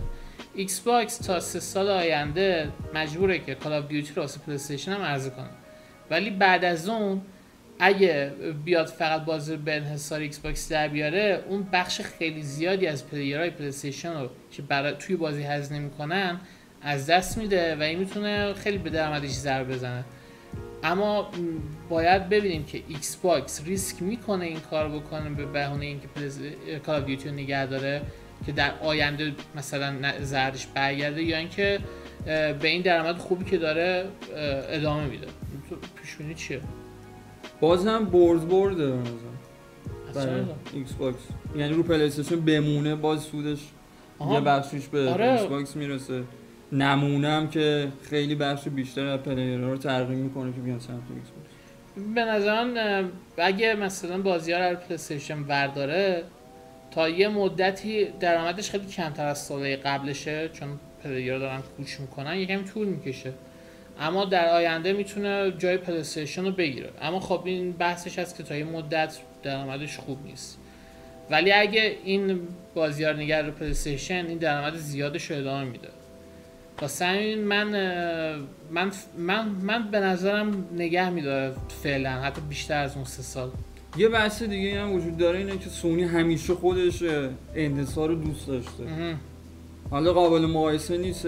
ایکس 0.55 0.81
باکس 0.81 1.19
تا 1.19 1.41
سه 1.41 1.61
سال 1.61 1.89
آینده 1.89 2.69
مجبوره 2.95 3.39
که 3.39 3.55
Call 3.55 3.73
of 3.73 3.89
Duty 3.89 4.13
رو 4.17 4.23
واسه 4.23 4.41
پلی 4.41 4.55
استیشن 4.55 4.93
هم 4.93 5.03
عرضه 5.03 5.31
کنه. 5.31 5.51
ولی 6.11 6.31
بعد 6.31 6.65
از 6.65 6.89
اون 6.89 7.23
اگه 7.79 8.33
بیاد 8.65 8.87
فقط 8.87 9.25
بازی 9.25 9.57
به 9.57 9.77
انحصار 9.77 10.21
ایکس 10.21 10.39
باکس 10.39 10.73
در 10.73 10.89
بیاره 10.89 11.45
اون 11.49 11.69
بخش 11.73 12.01
خیلی 12.01 12.43
زیادی 12.43 12.87
از 12.87 13.09
player 13.11 13.41
های 13.41 13.51
پلی 13.51 13.69
استیشن 13.69 14.13
رو 14.21 14.31
که 14.51 14.63
برای 14.63 14.95
توی 14.99 15.17
بازی 15.17 15.43
هزینه 15.43 15.81
می‌کنن 15.81 16.41
از 16.83 17.07
دست 17.07 17.39
میده 17.39 17.77
و 17.77 17.83
این 17.83 17.99
می‌تونه 17.99 18.55
خیلی 18.55 18.79
به 18.79 18.91
درآمدش 18.91 19.31
ضربه 19.31 19.75
بزنه. 19.75 20.05
اما 20.85 21.31
باید 21.89 22.29
ببینیم 22.29 22.65
که 22.65 22.83
ایکس 22.89 23.17
باکس 23.17 23.63
ریسک 23.65 24.03
می‌کنه 24.03 24.45
این 24.45 24.61
کار 24.61 24.89
بکنه 24.89 25.31
به 25.31 25.45
بهونه 25.45 25.85
اینکه 25.85 26.09
Call 26.87 26.97
of 26.97 27.05
Duty 27.05 27.29
رو 27.29 27.35
نگه 27.35 27.67
داره 27.67 28.03
که 28.47 28.53
در 28.53 28.73
آینده 28.81 29.33
مثلا 29.55 30.13
ضررش 30.21 30.67
برگرده 30.67 31.23
یا 31.23 31.39
اینکه 31.39 31.79
به 32.25 32.69
این 32.69 32.83
درآمد 32.83 33.17
خوبی 33.17 33.45
که 33.45 33.59
داره 33.59 34.05
ادامه 34.69 35.07
میده. 35.07 35.27
پیش 36.03 36.17
بینی 36.17 36.35
چیه؟ 36.35 36.61
بازم 37.61 38.05
برد 38.05 38.49
برده 38.49 38.87
به 38.87 38.99
برای 40.15 40.43
ایکس 40.73 40.93
باکس 40.93 41.19
یعنی 41.57 41.75
رو 41.75 41.83
پلی 41.83 42.05
استیشن 42.05 42.41
بمونه 42.41 42.95
باز 42.95 43.23
سودش 43.23 43.59
یه 44.31 44.41
بخشش 44.41 44.87
به 44.87 45.11
آره. 45.11 45.31
ایکس 45.31 45.45
باکس 45.45 45.77
می‌رسه. 45.77 46.23
نمونه 46.73 47.29
هم 47.29 47.51
که 47.51 47.89
خیلی 48.11 48.35
بخش 48.35 48.69
بیشتر 48.69 49.07
از 49.07 49.21
player 49.21 49.64
ها 49.64 49.71
رو 49.71 49.77
ترغیب 49.77 50.19
می‌کنه 50.19 50.53
که 50.53 50.61
بیان 50.61 50.79
سمت 50.79 50.89
ایکس 50.91 51.29
باکس 51.31 52.15
به 52.15 52.25
نظرم 52.25 53.13
اگه 53.39 53.75
مثلا 53.75 54.19
بازی 54.19 54.53
ها 54.53 54.71
رو 54.71 54.77
پلی 54.77 54.95
استیشن 54.95 55.45
برداره 55.45 56.23
تا 56.91 57.09
یه 57.09 57.29
مدتی 57.29 58.05
درآمدش 58.21 58.71
خیلی 58.71 58.87
کمتر 58.87 59.27
از 59.27 59.39
ساله 59.39 59.77
قبلشه 59.77 60.49
چون 60.49 60.69
پلیرها 61.05 61.39
دارن 61.39 61.61
کوچ 61.77 62.01
می‌کنن 62.01 62.37
یکم 62.37 62.65
طول 62.65 62.87
می‌کشه. 62.87 63.33
اما 64.01 64.25
در 64.25 64.49
آینده 64.49 64.93
می‌تونه 64.93 65.53
جای 65.59 65.77
پلیستیشن 65.77 66.45
رو 66.45 66.51
بگیره. 66.53 66.91
اما 67.03 67.21
خب 67.21 67.43
این 67.45 67.73
بحثش 67.73 68.19
هست 68.19 68.37
که 68.37 68.43
تا 68.43 68.57
یه 68.57 68.65
مدت 68.65 69.19
درآمدش 69.43 69.97
خوب 69.97 70.25
نیست. 70.25 70.59
ولی 71.31 71.53
اگه 71.53 71.97
این 72.05 72.41
بازی 72.75 73.05
ها 73.05 73.13
نگر 73.13 73.43
رو 73.43 73.53
پلیستیشن 73.53 74.27
این 74.29 74.39
درآمد 74.39 74.77
زیادش 74.77 75.31
رو 75.31 75.37
ادامه 75.37 75.65
میده. 75.65 75.89
واسه 76.83 77.05
همین 77.05 77.45
من 77.45 77.69
من 78.71 78.93
من 79.19 79.49
من 79.49 79.91
به 79.91 80.01
نظرم 80.01 80.69
نگه 80.77 81.11
میداره 81.11 81.55
فعلا 81.83 82.11
حتی 82.11 82.41
بیشتر 82.49 82.83
از 82.83 82.95
اون 82.97 83.05
سه 83.05 83.23
سال. 83.23 83.51
یه 83.97 84.09
بحث 84.09 84.43
دیگه 84.43 84.81
هم 84.81 84.93
وجود 84.93 85.17
داره 85.17 85.39
اینه 85.39 85.59
که 85.59 85.69
سونی 85.69 86.03
همیشه 86.05 86.55
خودش 86.55 87.03
انحصار 87.55 88.09
رو 88.09 88.15
دوست 88.15 88.47
داشته. 88.47 88.85
حالا 89.91 90.13
قابل 90.13 90.47
مقایسه 90.47 90.99
نیست 90.99 91.27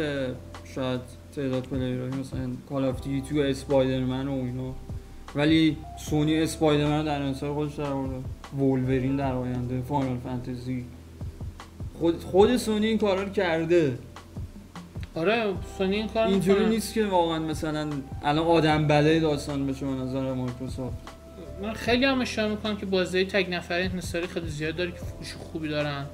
شاید 0.74 1.00
تعداد 1.36 1.62
player 1.62 1.98
های 1.98 2.10
مثلا 2.10 2.50
Call 2.68 2.84
of 2.84 3.02
Duty 3.02 3.38
و 3.38 3.42
Spider-Man 3.42 4.28
و 4.28 4.32
اینا. 4.32 4.74
ولی 5.34 5.76
سونی 5.98 6.42
Spider-Man 6.42 7.04
در 7.04 7.22
انحصار 7.22 7.54
خودش 7.54 7.74
در 7.74 7.84
آورده. 7.84 8.24
Wolverine 8.58 9.16
در 9.16 9.32
آینده 9.32 9.82
Final 9.88 10.18
Fantasy 10.24 10.84
خود 11.98 12.24
خود 12.24 12.56
سونی 12.56 12.86
این 12.86 12.98
کارا 12.98 13.22
رو 13.22 13.28
کرده. 13.28 13.98
آره 15.16 15.54
سونی 15.78 15.96
این 15.96 16.08
کار 16.08 16.26
اینجوری 16.26 16.66
نیست 16.66 16.94
که 16.94 17.06
واقعا 17.06 17.38
مثلا 17.38 17.90
الان 18.22 18.46
آدم 18.46 18.86
بله 18.86 19.20
داستان 19.20 19.66
بشه 19.66 19.86
به 19.86 19.92
نظر 19.92 20.32
مایکروسافت. 20.32 20.96
من 21.62 21.72
خیلی 21.72 22.04
هم 22.04 22.20
اشاره 22.20 22.48
می‌کنم 22.48 22.76
که 22.76 22.86
بازی 22.86 23.24
تک 23.24 23.46
نفره 23.50 23.84
انحصاری 23.84 24.26
خیلی 24.26 24.48
زیاد 24.48 24.76
داره 24.76 24.90
که 24.90 24.98
فروش 24.98 25.34
خوبی 25.34 25.68
دارن 25.68 26.06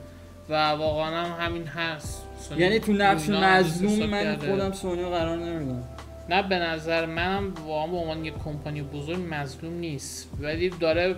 و 0.49 0.71
واقعا 0.71 1.25
هم 1.25 1.47
همین 1.47 1.67
هست. 1.67 2.23
یعنی 2.59 2.79
تو 2.79 2.93
نقش 2.93 3.29
مظلوم 3.29 4.07
من 4.07 4.37
خودم 4.37 4.73
سونی 4.73 5.03
قرار 5.03 5.39
نمیدم. 5.39 5.85
نه 6.29 6.43
به 6.43 6.59
نظر 6.59 7.07
منم 7.07 7.55
واقعا 7.67 7.87
به 7.87 7.97
عنوان 7.97 8.25
یک 8.25 8.35
کمپانی 8.45 8.83
بزرگ 8.83 9.21
مظلوم 9.31 9.75
نیست. 9.75 10.29
ولی 10.41 10.69
داره 10.69 11.17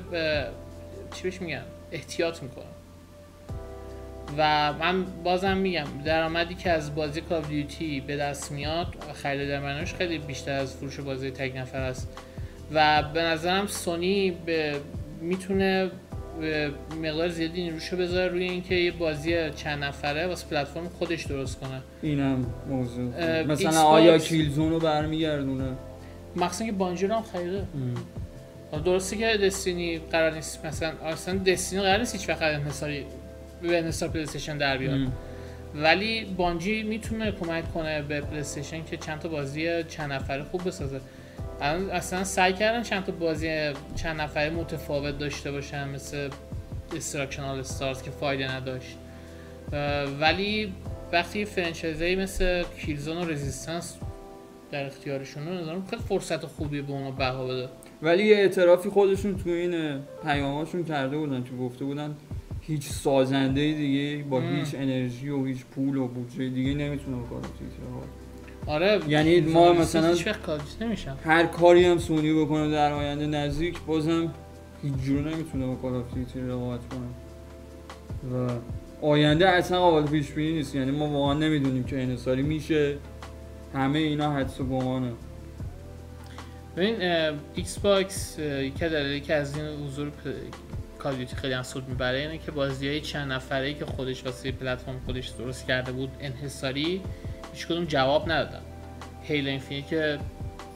چی 1.14 1.22
بهش 1.22 1.40
میگن؟ 1.40 1.62
احتیاط 1.92 2.42
می‌کنه. 2.42 2.64
و 4.38 4.72
من 4.72 5.04
بازم 5.24 5.56
میگم 5.56 5.86
درآمدی 6.04 6.54
که 6.54 6.70
از 6.70 6.94
بازی 6.94 7.20
کال 7.20 7.42
دیوتی 7.42 8.00
به 8.00 8.16
دست 8.16 8.52
میاد 8.52 8.86
خرید 9.22 9.48
در 9.48 9.84
خیلی 9.84 10.18
بیشتر 10.18 10.52
از 10.52 10.76
فروش 10.76 11.00
بازی 11.00 11.30
تک 11.30 11.56
نفر 11.56 11.80
است. 11.80 12.08
و 12.72 13.02
به 13.14 13.22
نظرم 13.22 13.66
سونی 13.66 14.30
به 14.46 14.76
می‌تونه 15.20 15.90
مقدار 17.02 17.28
زیادی 17.28 17.62
نیروشو 17.62 17.96
بذاره 17.96 18.28
روی 18.28 18.44
اینکه 18.44 18.74
یه 18.74 18.90
بازی 18.90 19.50
چند 19.50 19.84
نفره 19.84 20.26
واسه 20.26 20.46
پلتفرم 20.46 20.88
خودش 20.88 21.24
درست 21.24 21.60
کنه. 21.60 21.80
اینم 22.02 22.46
موضوع. 22.68 23.42
مثلا 23.42 23.82
آیا 23.82 24.18
Killzone 24.18 24.70
رو 24.70 24.78
برمیگردونه؟ 24.78 25.68
مخصوصا 26.36 26.64
که 26.64 26.72
بانجی 26.72 27.06
رو 27.06 27.14
هم 27.14 27.22
خریده 27.22 27.64
درسته 28.84 29.16
که 29.16 29.36
Destiny 29.36 29.98
قرار 29.98 30.34
نیست. 30.34 30.66
مثلا 30.66 30.92
اصلا 31.04 31.38
Destiny 31.38 31.82
قرار 31.82 31.98
نیست 31.98 32.14
هیچ 32.14 32.28
وقت 32.28 32.42
انحصاری 32.42 33.04
به 33.68 33.83
پلی 34.09 34.59
در 34.59 34.78
بیاد. 34.78 35.00
ولی 35.75 36.25
بانجی 36.25 36.83
می‌تونه 36.83 37.33
کمک 37.33 37.73
کنه 37.73 38.02
به 38.02 38.21
پلی 38.21 38.42
که 38.90 38.97
چند 38.97 39.18
تا 39.18 39.28
بازی 39.28 39.85
چند 39.85 40.12
نفره 40.12 40.42
خوب 40.42 40.68
بسازه. 40.68 41.00
الان 41.61 41.90
اصلا 41.90 42.25
سعی 42.25 42.52
کردن 42.52 42.83
چند 42.83 43.04
تا 43.04 43.12
بازی 43.12 43.73
چند 43.97 44.21
نفره 44.21 44.50
متفاوت 44.50 45.18
داشته 45.18 45.52
باشن 45.52 45.88
مثل 45.88 46.30
Destruction 46.96 47.58
AllStars 47.58 48.02
که 48.02 48.11
فایده 48.11 48.56
نداشت. 48.56 48.97
ولی 50.21 50.73
وقتی 51.12 51.44
franchise 51.44 52.09
ی 52.09 52.16
مثل 52.16 52.64
Killzone 52.86 53.16
و 53.16 53.30
Resistance 53.30 53.96
در 54.71 54.87
اختیارشون 54.87 55.49
نظرم 55.49 55.87
خیلی 55.90 56.02
فرصت 56.02 56.47
خوبی 56.47 56.83
به 56.83 56.92
اونا 56.92 57.11
بها 57.11 57.47
بده. 57.47 57.68
ولی 58.02 58.25
یه 58.25 58.37
اعترافی 58.37 58.88
خودشون 58.88 59.37
تو 59.37 59.50
این 59.50 60.00
پیاماشون 60.25 60.85
کرده 60.85 61.16
بودن 61.16 61.44
که 61.44 61.50
گفته 61.50 61.85
بودن 61.85 62.16
هیچ 62.66 62.88
سازنده 62.88 63.73
دیگه 63.73 64.25
با 64.30 64.40
هیچ 64.40 64.75
انرژی 64.75 65.28
و 65.28 65.44
هیچ 65.44 65.64
پول 65.64 65.97
و 65.97 66.09
بودجه 66.09 66.49
دیگه 66.49 66.75
نمی‌تونه 66.75 67.16
بکنه 67.16 67.40
آره 68.66 69.00
یعنی 69.09 69.40
ما 69.40 69.73
مثلا 69.73 70.16
هر 71.25 71.47
کاری 71.47 71.85
هم 71.85 71.99
سونی 71.99 72.44
بکنه 72.44 72.71
در 72.71 72.92
آینده 72.92 73.26
نزدیک 73.26 73.80
بازم 73.80 74.35
هیچ 74.83 74.94
جور 75.04 75.21
نمی‌تونه 75.30 75.66
با 75.66 75.75
Call 75.74 76.04
رقابت 76.35 76.80
کنه. 76.88 77.09
و 78.33 78.50
آینده 79.06 79.49
اصلا 79.49 79.80
قابل 79.80 80.11
پیش 80.11 80.30
بینی 80.30 80.52
نیست. 80.52 80.75
یعنی 80.75 80.90
ما 80.90 81.09
واقعا 81.09 81.35
نمی‌دونیم 81.35 81.85
که 81.85 82.02
انحصاری 82.02 82.42
میشه. 82.42 82.97
همه 83.75 83.99
اینا 83.99 84.33
حدس 84.33 84.61
و 84.61 84.64
گمانه. 84.64 85.12
ببین 86.76 86.97
ایکس 87.54 87.78
باکس 87.78 88.37
که 88.78 88.88
دلیلی 88.88 89.21
که 89.21 89.35
از 89.35 89.56
این 89.56 89.66
حضور 89.87 90.11
Call 91.04 91.24
خیلی 91.25 91.54
هم 91.54 91.62
سود 91.62 91.88
می‌بره. 91.88 92.18
اینه 92.18 92.38
که 92.38 92.50
بازی 92.50 92.88
های 92.88 93.00
چند 93.00 93.32
نفره 93.32 93.75
که 93.75 93.84
خودش 93.84 94.25
واسه 94.25 94.52
پلتفرم 94.52 95.00
خودش 95.06 95.28
درست 95.28 95.66
کرده 95.66 95.92
بود 95.92 96.11
انحصاری 96.20 97.00
هیچ 97.52 97.66
کدوم 97.66 97.84
جواب 97.84 98.32
ندادن. 98.32 98.61
Halo 99.22 99.48
Infinite 99.48 99.88
که 99.88 100.18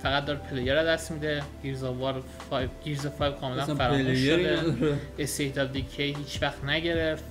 فقط 0.02 0.24
داره 0.24 0.38
player 0.38 0.80
رو 0.80 0.86
دست 0.86 1.10
میده. 1.10 1.42
Gears 1.62 1.84
of 1.84 2.00
War 2.00 2.22
5 2.50 2.68
Gears 2.84 3.06
5 3.06 3.34
کاملا 3.34 3.64
فراموش 3.64 4.18
شده. 4.18 4.58
State 5.18 5.58
of 5.58 5.70
Decay 5.72 6.02
هیچ 6.02 6.42
وقت 6.42 6.64
نگرفت. 6.64 7.24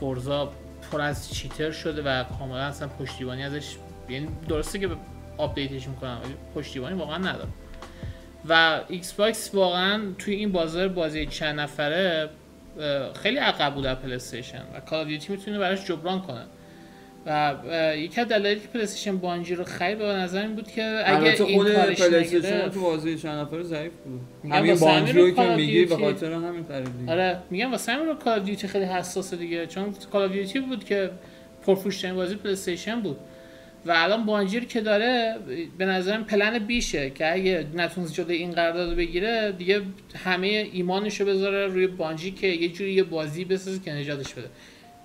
Forza 0.00 0.52
پر 0.92 1.00
از 1.00 1.34
cheater 1.34 1.70
شده 1.70 2.02
و 2.02 2.24
کاملا 2.38 2.62
اصلا 2.62 2.88
پشتیبانی 2.88 3.42
ازش 3.42 3.76
یعنی 4.08 4.28
درسته 4.48 4.78
که 4.78 4.88
آپدیتش 5.36 5.88
می‌کنن 5.88 6.18
ولی 6.24 6.34
پشتیبانی 6.54 6.94
واقعا 6.94 7.18
نداره. 7.18 7.48
و 8.48 8.80
ایکس 8.88 9.12
باکس 9.12 9.50
واقعا 9.54 10.02
توی 10.18 10.34
این 10.34 10.52
بازار 10.52 10.88
بازی 10.88 11.26
چند 11.26 11.60
نفره 11.60 12.28
خیلی 13.22 13.36
عقب 13.36 13.74
بود 13.74 13.84
در 13.84 13.94
پلی 13.94 14.14
و 14.74 14.80
Call 14.80 15.04
of 15.04 15.13
Duty 15.13 15.32
می‌تونه 15.32 15.58
براش 15.58 15.84
جبران 15.84 16.20
کنه. 16.20 16.44
و 17.26 17.54
یکی 17.96 18.20
از 18.20 18.28
دلایلی 18.28 18.60
که 18.60 18.68
پلیستیشن 18.68 19.18
بانجی 19.18 19.54
رو 19.54 19.64
خرید 19.64 19.98
به 19.98 20.04
نظر 20.04 20.42
این 20.42 20.54
بود 20.54 20.70
که 20.70 21.02
اگه 21.06 21.42
این 21.42 21.58
خود 21.58 21.74
کارش 21.74 22.02
پلیستیشن 22.02 22.56
نگرفت 22.56 22.74
تو 22.74 22.80
بازی 22.80 23.18
چند 23.18 23.38
نفره 23.38 23.62
ضعیف 23.62 23.92
بود. 23.92 24.52
همین 24.52 24.74
بانجی 24.74 25.12
رو 25.12 25.30
که 25.30 25.54
میگی 25.56 25.84
به 25.84 25.96
خاطر 25.96 26.32
همین 26.32 26.64
خریدی 26.68 27.10
آره 27.10 27.38
میگم 27.50 27.70
واسه 27.70 27.92
همین 27.92 28.06
رو 28.06 28.14
Call 28.14 28.40
of 28.40 28.49
Duty 28.49 28.68
خیلی 28.68 28.84
حساسه 28.84 29.36
دیگه 29.36 29.66
چون 29.66 29.94
Call 30.12 30.28
of 30.28 30.39
Duty 30.39 30.60
بود 30.60 30.84
که 30.84 31.10
پرفروشترین 31.66 32.14
بازی 32.14 32.36
پلیستیشن 32.36 33.00
بود. 33.00 33.16
و 33.86 33.92
الان 33.94 34.26
بانجی 34.26 34.60
رو 34.60 34.66
که 34.66 34.80
داره 34.80 35.36
به 35.78 35.86
نظرم 35.86 36.24
plan 36.24 36.58
B 36.58 36.71
شه 36.71 37.10
که 37.10 37.32
اگه 37.32 37.66
نتونست 37.74 38.14
جلوی 38.14 38.36
این 38.36 38.52
قرارداد 38.52 38.90
رو 38.90 38.96
بگیره 38.96 39.52
دیگه 39.52 39.82
همه 40.24 40.46
ایمانش 40.72 41.20
رو 41.20 41.26
بذاره 41.26 41.66
روی 41.66 41.86
بانجی 41.86 42.30
که 42.30 42.46
یه 42.46 42.68
جوری 42.68 42.92
یه 42.92 43.02
بازی 43.02 43.44
بسازه 43.44 43.78
که 43.78 43.92
نجاتش 43.92 44.34
بده. 44.34 44.48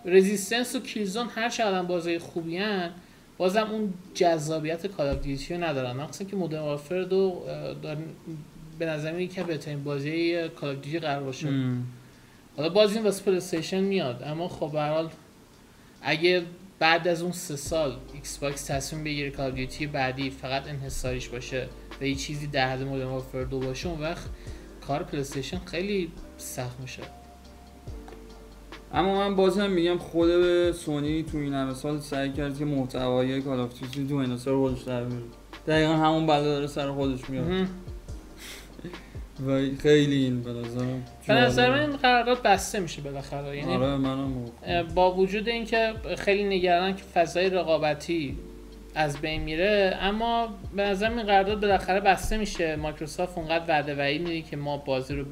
Resistance 0.06 0.75
و 0.75 0.80
Killzone 0.80 1.28
هر 1.36 1.50
چقدر 1.50 1.82
بازی 1.82 2.18
خوبی‌ان 2.18 2.90
بازم 3.38 3.68
اون 3.72 3.94
جذابیت 4.13 4.88
Call 4.88 5.08
of 5.08 5.22
Duty 5.22 5.54
رو 5.53 5.63
ندارن. 5.63 5.96
مخصوصا 5.96 6.30
که 6.30 6.36
Modern 6.36 6.62
Warfare 6.62 7.02
دو 7.01 7.44
به 8.80 8.86
نظر 8.86 9.12
میاد 9.12 9.34
که 9.34 9.44
بهترین 9.44 9.84
بازی 9.84 10.48
Call 10.48 10.75
of 10.75 10.82
Duty 10.82 11.00
قرار 11.00 11.24
باشه. 11.24 11.48
حالا 12.58 12.70
باز 12.70 12.96
این 12.96 13.03
واسه 13.03 13.24
پلیستیشن 13.24 13.80
میاد 13.80 14.24
اما 14.25 14.48
خب 14.48 14.72
به 14.72 15.10
اگه 16.01 16.42
بعد 16.84 17.08
از 17.08 17.22
اون 17.22 17.32
سه 17.32 17.56
سال 17.56 17.98
ایکس 18.13 18.38
باکس 18.38 18.63
تصمیم 18.63 19.04
بگیره 19.04 19.30
Call 19.30 19.52
of 19.52 19.63
Duty 19.63 19.88
بعدی 19.88 20.30
فقط 20.30 20.68
انحصاریش 20.68 21.30
باشه 21.30 21.68
و 22.02 22.06
یه 22.06 22.16
چیزی 22.16 22.48
در 22.48 22.70
حد 22.70 22.84
Modern 22.84 23.08
Warfare 23.08 23.44
دو 23.44 23.60
باشه 23.60 23.90
اون 23.90 24.02
وقت 24.02 24.25
کار 24.88 25.04
پلیستیشن 25.04 25.60
خیلی 25.66 26.12
سخت 26.38 26.80
میشه. 26.80 27.02
اما 28.94 29.18
من 29.18 29.36
بازم 29.36 29.70
میگم 29.70 29.98
خود 29.98 30.72
سونی 30.72 31.24
تو 31.24 31.38
این 31.38 31.54
همه 31.54 31.74
سال 31.74 32.00
سعی 32.00 32.32
کرد 32.32 32.58
که 32.58 32.66
محتوای 32.66 33.42
Call 33.42 33.60
of 33.60 33.80
Duty 33.80 34.08
تو 34.08 34.16
انحصار 34.16 34.56
خودش 34.56 34.82
در 34.82 35.04
بیاره. 35.04 35.24
دقیقا 35.68 35.94
همون 35.94 36.28
بلا 36.28 36.44
داره 36.44 36.68
سر 36.68 36.92
خودش 36.92 37.30
میاد. 37.30 37.68
و 39.48 39.62
خیلی 39.82 40.16
این 40.16 40.44
به 40.44 40.50
نظرم 40.50 41.04
به 41.28 41.34
نظر 41.34 41.70
من. 41.70 41.80
این 41.80 41.98
قرارداد 41.98 42.42
بسته 42.42 42.80
میشه 42.80 43.02
بالاخره 43.02 43.58
یعنی 43.58 43.74
آره 43.74 43.98
منم 43.98 44.46
با 44.96 45.12
وجود 45.12 45.50
اینکه 45.50 45.94
خیلی 46.18 46.44
نگران 46.44 46.96
که 46.96 47.04
فضای 47.04 47.50
رقابتی 47.50 48.38
از 48.96 49.18
بین 49.18 49.42
میره 49.42 49.98
اما 50.02 50.48
به 50.76 50.84
نظر 50.84 51.10
این 51.10 51.24
قرارداد 51.24 51.62
بالاخره 51.62 52.00
بسته 52.00 52.38
میشه 52.38 52.76
مایکروسافت 52.76 53.38
اونقدر 53.38 53.64
وعده 53.68 53.96
وعید 53.96 54.22
میده 54.22 54.50
که 54.50 54.58
ما 54.58 54.78
بازی 54.78 55.16
رو 55.16 55.26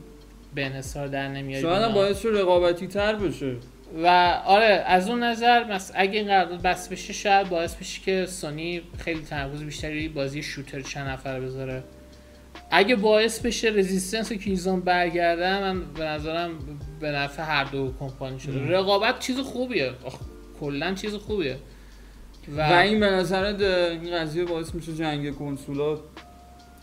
به 0.56 0.66
انحصار 0.66 1.08
در 1.08 1.28
نمیاریم 1.28 1.70
شاید. 1.70 1.94
باعث 1.94 2.26
رقابتی 2.26 2.88
تر 2.88 3.16
بشه 3.16 3.56
و 4.04 4.08
آره 4.46 4.66
از 4.66 5.10
اون 5.10 5.24
نظر. 5.24 5.80
اگه 5.94 6.20
این 6.20 6.28
قرارداد 6.28 6.62
بسته 6.62 6.96
بشه 6.96 7.14
شاید 7.14 7.50
باعث 7.50 7.76
بشه 7.76 8.02
که 8.02 8.26
سونی 8.26 8.82
خیلی 8.98 9.22
تمرکز 9.22 9.64
بیشتری 9.64 10.08
بازی 10.10 10.44
شوتر 10.44 10.82
چند 10.82 11.08
نفره 11.08 11.40
بذاره 11.40 11.84
اگه 12.72 12.96
باعث 12.96 13.40
بشه 13.40 13.70
رزیستنس 13.70 14.32
و 14.32 14.36
کیزون 14.36 14.80
برگرده 14.80 15.62
من 15.62 15.94
به 15.94 16.04
نظرم 16.04 16.52
به 17.00 17.12
نفع 17.12 17.44
هر 17.44 17.64
دو 17.64 17.94
کمپانی 18.00 18.40
شده. 18.40 18.60
ام. 18.60 18.68
رقابت 18.70 19.20
چیز 19.20 19.40
خوبیه. 19.40 19.92
آخ، 20.04 20.16
کلا 20.60 20.94
چیز 20.94 21.16
خوبیه. 21.16 21.58
و, 22.58 22.62
این 22.62 23.00
به 23.00 23.06
نظرت 23.06 23.62
این 23.62 24.18
قضیه 24.18 24.46
باعث 24.46 24.76
میشه 24.76 24.96
جنگ 24.96 25.36
کنسولا 25.36 25.98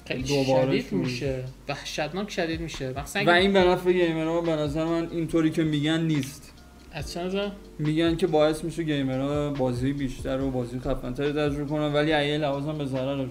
خیلی 0.05 0.23
دوباره 0.23 0.81
شدید 0.81 0.93
میشه. 0.93 1.45
وحشتناک 1.69 2.31
شدید 2.31 2.61
میشه. 2.61 3.01
مثلا 3.01 3.25
و 3.25 3.31
این 3.31 3.53
به 3.53 3.65
نفع 3.65 3.93
گیمرها 3.93 4.41
به 4.41 4.57
نظر 4.57 4.85
من 4.85 5.09
اینطوری 5.11 5.51
که 5.51 5.65
میگن 5.65 6.01
نیست. 6.01 6.53
از 6.93 7.17
نظر؟ 7.19 7.49
میگن 7.79 8.17
که 8.17 8.27
باعث 8.27 8.65
میشه 8.65 8.83
گیمرها 8.83 9.51
بازی 9.51 9.93
بیشتر 9.93 10.41
و 10.41 10.51
بازی 10.51 10.79
خفنتری 10.79 11.33
تجربه 11.33 11.65
کنن 11.65 11.93
ولی 11.93 12.13
ایه 12.13 12.39
لحاظم 12.39 12.79
به 12.79 12.85
ضررش. 12.85 13.31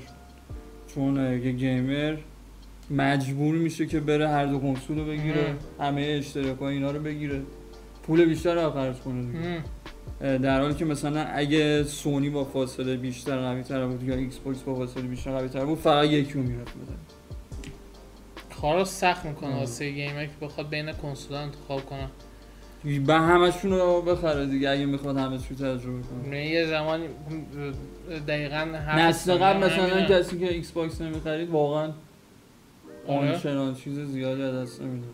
چون 0.95 1.41
یه 1.43 1.51
گیمر 1.51 2.17
مجبور 2.89 3.55
میشه 3.55 3.85
که 3.85 3.99
بره 3.99 4.29
هر 4.29 4.45
دو 4.45 4.59
کنسول 4.59 4.99
رو 4.99 5.05
بگیره 5.05 5.55
همه 5.79 6.01
اشتراک 6.01 6.61
اینا 6.61 6.91
رو 6.91 6.99
بگیره 6.99 7.41
پول 8.03 8.25
بیشتر 8.25 8.63
رو 8.63 8.71
خرج 8.71 8.95
کنه 8.95 9.21
دیگه. 9.21 9.63
در 10.37 10.61
حالی 10.61 10.73
که 10.73 10.85
مثلا 10.85 11.21
اگه 11.21 11.83
سونی 11.83 12.29
با 12.29 12.43
فاصله 12.43 12.97
بیشتر 12.97 13.37
قوی 13.37 13.63
تر 13.63 13.85
بود 13.85 14.03
یا 14.03 14.15
ایکس 14.15 14.37
باکس 14.37 14.61
با 14.61 14.75
فاصله 14.75 15.03
بیشتر 15.03 15.31
قوی 15.31 15.47
تر 15.47 15.65
بود 15.65 15.77
فقط 15.77 16.05
یکی 16.05 16.33
رو 16.33 16.43
می‌رفت 16.43 16.73
کار 18.61 18.79
رو 18.79 18.85
سخت 18.85 19.25
می‌کنه. 19.25 19.55
واسه 19.55 19.91
gamer 19.91 20.25
که 20.25 20.31
بخواد 20.41 20.69
بین 20.69 20.91
کنسول 20.91 21.37
انتخاب 21.37 21.85
کنه 21.85 22.07
به 22.99 23.13
همشون 23.13 23.71
رو 23.71 24.01
بخره 24.01 24.45
دیگه 24.45 24.69
اگه 24.69 24.85
می‌خواد 24.85 25.17
همه 25.17 25.37
چی 25.37 25.55
تجربه 25.55 26.01
کنه 26.25 26.47
یه 26.47 26.67
زمانی 26.67 27.05
دقیقا 28.27 28.67
نسل 28.97 29.35
قبل 29.35 29.65
مثلا. 29.65 30.05
کسی 30.05 30.39
که 30.39 30.53
ایکس 30.53 30.71
باکس 30.71 31.01
نمی‌خرید 31.01 31.49
واقعا 31.49 31.91
آره. 33.07 33.75
چیز 33.83 33.99
زیادی 33.99 34.41
از 34.41 34.55
دست 34.55 34.81
نمی‌داد 34.81 35.09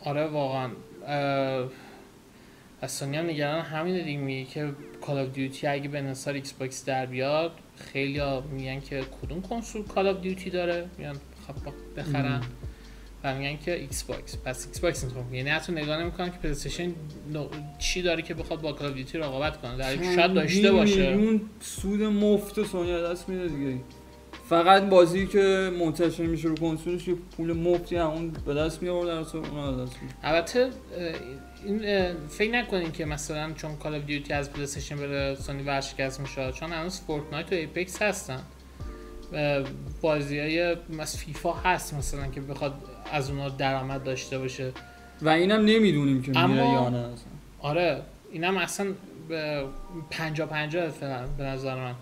آره 0.00 0.26
واقعا. 0.26 0.70
از 2.80 2.92
سونی 2.92 3.16
هم 3.16 3.26
نگران 3.26 3.60
همینه 3.60 4.02
دیگه 4.02 4.18
میگه 4.18 4.50
که 4.50 4.72
Call 5.00 5.18
of 5.18 5.28
Duty 5.32 5.66
اگه 5.66 5.88
به 5.88 5.98
انحصار 5.98 6.34
ایکس 6.34 6.52
باکس 6.52 6.84
در 6.84 7.06
بیاد 7.06 7.52
خیلی 7.76 8.20
میگن 8.52 8.80
که 8.80 9.02
کدوم 9.22 9.42
کنسول 9.42 9.82
Call 9.82 10.06
of 10.08 10.20
Duty 10.20 10.50
داره؟ 10.50 10.86
میگن 10.98 11.12
خب 11.46 11.72
بخرن. 11.96 12.40
و 13.24 13.34
میگن 13.34 13.56
که 13.56 13.74
ایکس 13.80 14.02
باکس 14.02 14.36
پس 14.44 14.66
ایکس 14.66 14.80
باکس 14.80 15.04
انتخاب 15.04 15.34
یعنی 15.34 15.50
حتی 15.50 15.72
نگاه 15.72 16.00
نمی‌کنن 16.00 16.30
که 16.30 16.38
پلیستیشن 16.38 16.92
نو- 17.32 17.48
چی 17.78 18.02
داره 18.02 18.22
که 18.22 18.34
بخواد 18.34 18.60
با 18.60 18.72
Call 18.72 18.88
of 18.88 18.94
Duty 18.94 19.18
رقابت 19.18 19.60
کنه. 19.60 19.76
در 19.76 20.14
شاید 20.14 20.34
داشته 20.34 20.72
باشه. 20.72 21.16
میلیون 21.16 21.40
سود 21.60 22.02
مفت 22.02 22.64
سونی 22.64 22.92
دست 22.92 23.28
میده 23.28 23.48
دیگه. 23.48 23.80
فقط 24.48 24.82
بازی 24.82 25.26
که 25.26 25.70
منتشر 25.80 26.22
میشه 26.22 26.48
رو 26.48 26.54
کنسولش 26.54 27.08
یه 27.08 27.14
پول 27.36 27.52
مفتی 27.52 27.96
همون 27.96 28.30
به 28.46 28.54
دست 28.54 28.82
میاره 28.82 29.06
در 29.06 29.12
اصل 29.12 29.38
اون 29.38 29.58
از 29.58 29.88
دست 29.88 29.96
البته 30.22 30.70
این 31.64 32.14
فکر 32.28 32.50
نکنین 32.50 32.92
که 32.92 33.04
مثلا 33.04 33.52
چون 33.52 33.76
Call 33.76 33.94
of 33.94 34.02
Duty 34.02 34.32
از 34.32 34.52
پلی 34.52 34.62
استیشن 34.62 34.96
بره 34.96 35.34
سونی 35.34 35.62
ورشکست 35.62 36.20
میشه 36.20 36.52
چون 36.52 36.72
هنوز 36.72 37.00
Fortnite 37.00 37.52
و 37.52 37.54
Apex 37.54 38.02
هستن. 38.02 38.40
بازی 40.00 40.38
های 40.38 40.76
مثل 40.90 41.18
فیفا 41.18 41.52
هست 41.52 41.94
مثلا 41.94 42.26
که 42.26 42.40
بخواد 42.40 42.74
از 43.12 43.30
اونا 43.30 43.48
درآمد 43.48 44.04
داشته 44.04 44.38
باشه. 44.38 44.72
و 45.22 45.28
اینم 45.28 45.60
نمی‌دونیم 45.64 46.22
که 46.22 46.32
میره 46.32 46.64
یا 46.64 46.88
نه 46.88 47.04
آره 47.60 48.02
اینم 48.32 48.56
اصلا 48.56 48.86
پنجا 50.10 50.46
پنجا 50.46 50.86
به 51.38 51.44
نظر 51.44 51.74
من. 51.74 51.94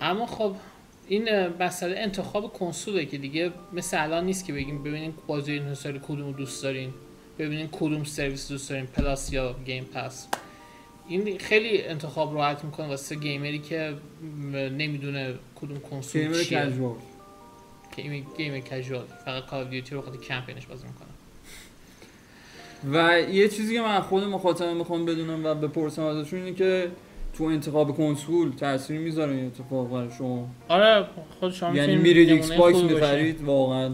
اما 0.00 0.26
خب 0.26 0.54
این 1.10 1.48
مسئله 1.60 1.98
انتخاب 1.98 2.52
کنسوله 2.52 3.06
که 3.06 3.18
دیگه 3.18 3.52
مثل 3.72 4.02
الان 4.02 4.24
نیست 4.24 4.44
که 4.44 4.52
بگیم 4.52 4.82
ببینین 4.82 5.14
بازی 5.26 5.58
انحصاری 5.58 6.00
کدوم 6.02 6.26
رو 6.26 6.32
دوست 6.32 6.62
دارین 6.62 6.94
ببینین 7.38 7.68
کدوم 7.72 8.04
سرویس 8.04 8.48
دوست 8.48 8.70
دارین 8.70 8.86
Plus 8.86 9.32
یا 9.32 9.56
Game 9.66 9.84
Pass 9.84 10.28
این 11.08 11.38
خیلی 11.38 11.82
انتخاب 11.82 12.34
راحت 12.34 12.64
می‌کنه 12.64 12.86
واسه 12.86 13.14
gamer 13.14 13.51
ی 13.51 13.58
که 13.58 13.94
نمی‌دونه 14.52 15.34
کدوم 15.60 15.80
کنسول 15.80 16.22
gamer 16.22 16.42
چیه. 16.42 16.58
casual 16.58 16.96
game 17.96 18.26
game 18.36 18.60
casual 18.60 19.04
فقط 19.24 19.46
Call 19.46 19.64
of 19.64 19.74
Duty 19.74 19.94
رو 19.94 20.02
خاطر 20.02 20.18
کمپینش 20.18 20.66
بازی 20.66 20.86
می‌کنه. 20.86 21.08
و 22.92 23.20
یه 23.30 23.48
چیزی 23.48 23.74
که 23.74 23.80
من 23.80 24.00
خود 24.00 24.24
مخاطب 24.24 24.66
می‌خوام 24.66 25.04
بدونم 25.04 25.44
و 25.46 25.54
بپرسم 25.54 26.02
ازشون 26.02 26.42
اینه 26.42 26.56
که 26.56 26.90
تو 27.40 27.46
انتخاب 27.46 27.96
کنسول 27.96 28.52
تاثیر 28.52 29.00
می‌ذاره 29.00 29.32
این 29.32 29.46
اتفاق 29.46 29.90
برای 29.90 30.08
شما 30.18 30.48
آره 30.68 31.06
خود 31.40 31.52
شما 31.52 31.76
یعنی 31.76 31.96
میرید 31.96 32.28
ایکس 32.28 32.52
باکس. 32.52 32.82
می‌خرید 32.82 33.42
واقعا 33.42 33.90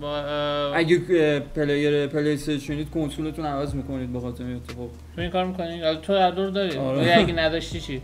با 0.00 0.18
اه، 0.18 0.76
اگه 0.76 0.98
player 1.40 2.06
پلی 2.06 2.32
استیشنید 2.32 2.90
کنسولتون 2.90 3.46
عوض 3.46 3.74
می‌کنید 3.74 4.12
به 4.12 4.20
خاطر 4.20 4.44
این 4.44 4.56
اتفاق 4.56 4.90
تو 5.14 5.20
این 5.20 5.30
کار 5.30 5.46
می‌کنی؟ 5.46 5.80
حالا 5.80 5.94
تو 5.94 6.14
هر 6.14 6.30
دو 6.30 6.40
رو 6.40 6.50
داری 6.50 6.76
آره. 6.76 7.16
اگه 7.18 7.32
نداشتی 7.32 7.80
چی؟ 7.80 8.02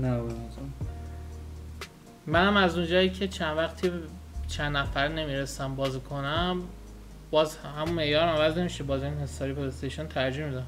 نه. 0.00 0.20
منم 2.26 2.56
از 2.56 2.78
اونجایی 2.78 3.10
که 3.10 3.28
چند 3.28 3.56
وقتی 3.56 3.90
چند 4.48 4.76
نفر 4.76 5.08
نمی‌رسم 5.08 5.74
بازی 5.74 6.00
کنم 6.00 6.62
باز 7.30 7.56
همون 7.56 7.94
معیارم 7.94 8.28
عوض 8.28 8.58
نمیشه 8.58 8.84
باز 8.84 9.02
انحصاری 9.02 9.52
پلیستیشن 9.52 10.06
ترجیح 10.06 10.44
میدم 10.44 10.66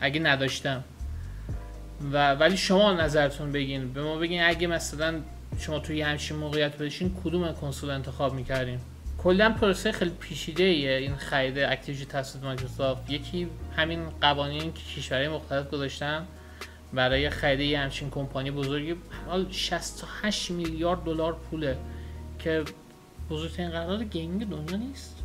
اگه 0.00 0.20
نداشتم. 0.20 0.84
و 2.12 2.34
ولی 2.34 2.56
شما 2.56 2.92
نظرتون 2.92 3.52
بگین. 3.52 3.92
به 3.92 4.02
ما 4.02 4.16
بگین 4.16 4.42
اگه 4.42 4.66
مثلا 4.66 5.14
شما 5.58 5.78
توی 5.78 6.02
همچین 6.02 6.36
موقعیت 6.36 6.78
باشین 6.78 7.16
کدوم 7.24 7.52
کنسول 7.52 7.90
انتخاب 7.90 8.34
می‌کردین؟ 8.34 8.78
کلا 9.18 9.50
پروسه 9.50 9.92
خیلی 9.92 10.10
پیچیده 10.20 10.64
ایه 10.64 10.90
این 10.90 11.16
خرید 11.16 11.58
Activision 11.58 12.04
توسط 12.04 12.42
مایکروسافت. 12.42 13.10
یکی 13.10 13.48
همین 13.76 14.00
قوانین 14.20 14.72
که 14.72 14.82
کشورهای 14.96 15.28
مختلف 15.28 15.70
گذاشتن 15.70 16.26
برای 16.92 17.30
خرید 17.30 17.60
یه 17.60 17.78
همچین 17.78 18.10
کمپانی 18.10 18.50
بزرگی. 18.50 18.94
حال 19.26 19.46
68 19.50 20.50
میلیارد 20.50 21.04
دلار 21.04 21.36
پوله 21.50 21.76
که 22.38 22.64
بزرگترین 23.30 23.70
قرارداد 23.70 24.02
gaming 24.02 24.48
دنیاست. 24.48 25.16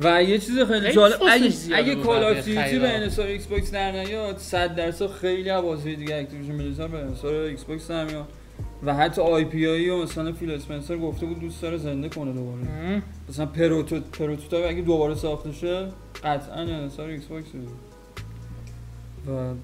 و 0.00 0.22
یه 0.22 0.38
چیز 0.38 0.58
خیلی 0.58 0.92
جالب 0.92 1.18
اگه 1.30 1.52
اگه 1.74 1.94
Call 1.94 2.24
of 2.24 2.44
Duty. 2.44 2.78
به 2.78 2.88
انحصار 2.88 3.26
Xbox 3.26 3.70
در 3.70 3.92
نیاد 3.92 4.38
100 4.38 4.74
درصد 4.74 5.06
خیلی 5.06 5.50
از 5.50 5.62
بازی 5.62 5.96
دیگه 5.96 6.16
Activision 6.16 6.58
Blizzard 6.58 6.90
به 6.90 6.98
انحصار 6.98 7.34
Xbox 7.34 7.88
در 7.88 8.04
میاد 8.04 8.28
و 8.86 8.94
حتی 8.94 9.22
IP 9.22 9.66
هایی 9.66 9.88
و 9.88 10.02
مثلا 10.02 10.32
فیل 10.32 10.50
اسپنسر 10.50 10.96
گفته 10.96 11.26
بود 11.26 11.40
دوست 11.40 11.62
داره 11.62 11.76
زنده 11.76 12.08
کنه 12.08 12.32
دوباره 12.32 12.60
ام. 12.60 13.02
مثلا 13.28 13.46
Proto 13.46 14.00
Prototype 14.00 14.68
اگه 14.68 14.82
دوباره 14.82 15.14
ساخته 15.14 15.52
شه 15.52 15.86
قطعا 16.24 16.60
انحصار 16.60 17.08
Xbox 17.08 17.48
و 19.28 19.54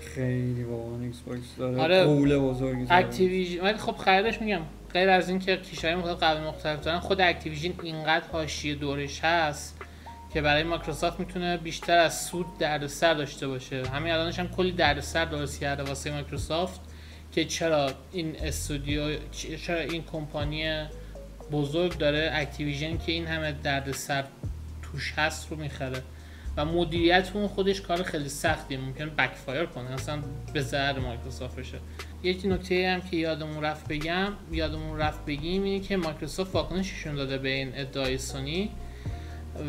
خیلی 0.00 0.62
واقعا 0.62 1.02
Xbox 1.02 1.56
داره 1.58 1.78
آره. 1.80 2.06
بزرگی 2.38 2.84
داره. 2.84 2.96
Activision 3.04 3.60
ولی 3.60 3.78
خب 3.78 3.96
خریدش 3.96 4.40
میگم 4.40 4.60
غیر 4.92 5.10
از 5.10 5.28
اینکه 5.28 5.56
کشورهای 5.56 5.94
مختلف 5.94 6.18
قوانین 6.18 6.48
مختلف 6.48 6.80
دارن 6.84 6.98
خود 6.98 7.20
Activision 7.20 7.72
اینقدر 7.82 8.24
حاشیه 8.32 8.74
دورش 8.74 9.20
هست 9.24 9.76
که 10.32 10.40
برای 10.40 10.62
مایکروسافت 10.62 11.20
می‌تونه 11.20 11.56
بیشتر 11.56 11.98
از 11.98 12.24
سود 12.24 12.58
دردسر 12.58 13.14
داشته 13.14 13.48
باشه. 13.48 13.82
همین 13.86 14.12
الانش 14.12 14.38
هم 14.38 14.48
کلی 14.48 14.72
دردسر 14.72 15.24
درست 15.24 15.60
کرده 15.60 15.82
واسه 15.82 16.10
مایکروسافت 16.10 16.80
که 17.32 17.44
چرا 17.44 17.92
این 18.12 18.36
استودیو 18.40 19.16
چرا 19.66 19.80
این 19.80 20.04
کمپانی 20.12 20.86
بزرگ 21.52 21.98
داره 21.98 22.30
Activision 22.32 22.98
که 22.98 23.12
این 23.12 23.26
همه 23.26 23.52
دردسر 23.52 24.24
توش 24.82 25.14
هست 25.16 25.50
رو 25.50 25.56
می‌خره. 25.56 26.02
و 26.56 26.64
مدیریت 26.64 27.30
اون 27.34 27.48
خودش 27.48 27.80
کار 27.80 28.02
خیلی 28.02 28.28
سختیه 28.28 28.78
ممکن 28.78 29.10
backfire 29.18 29.66
کنه 29.66 29.90
اصلا 29.90 30.18
به 30.52 30.60
ضرر 30.60 30.98
مایکروسافت 30.98 31.56
بشه. 31.56 31.78
یک 32.22 32.42
نکته 32.44 32.88
هم 32.88 33.10
که 33.10 33.16
یادمون 33.16 33.64
رفت 33.64 33.88
بگم 33.88 34.32
یادمون 34.52 34.98
رفت 34.98 35.24
بگیم 35.24 35.62
اینه 35.62 35.84
که 35.84 35.96
مایکروسافت 35.96 36.54
واکنششون 36.54 37.14
داده 37.14 37.38
به 37.38 37.48
این 37.48 37.72
ادعای 37.74 38.18
سونی 38.18 38.70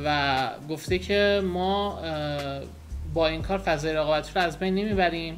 و 0.06 0.50
گفته 0.70 1.00
که 1.00 1.42
ما 1.46 2.00
با 3.14 3.28
این 3.28 3.42
کار 3.42 3.58
فضای 3.58 3.94
رقابتی 3.94 4.32
رو 4.36 4.42
از 4.42 4.60
بین 4.60 4.76
نمی‌بریم. 4.76 5.38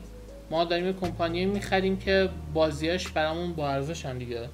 ما 0.51 0.63
داریم 0.63 0.85
یه 0.85 0.93
کمپانی 0.93 1.45
می‌خریم 1.45 1.97
که 1.97 2.29
بازیاش 2.53 3.09
برامون 3.09 3.53
با 3.53 3.69
ارزشن 3.69 4.17
دیگه. 4.17 4.49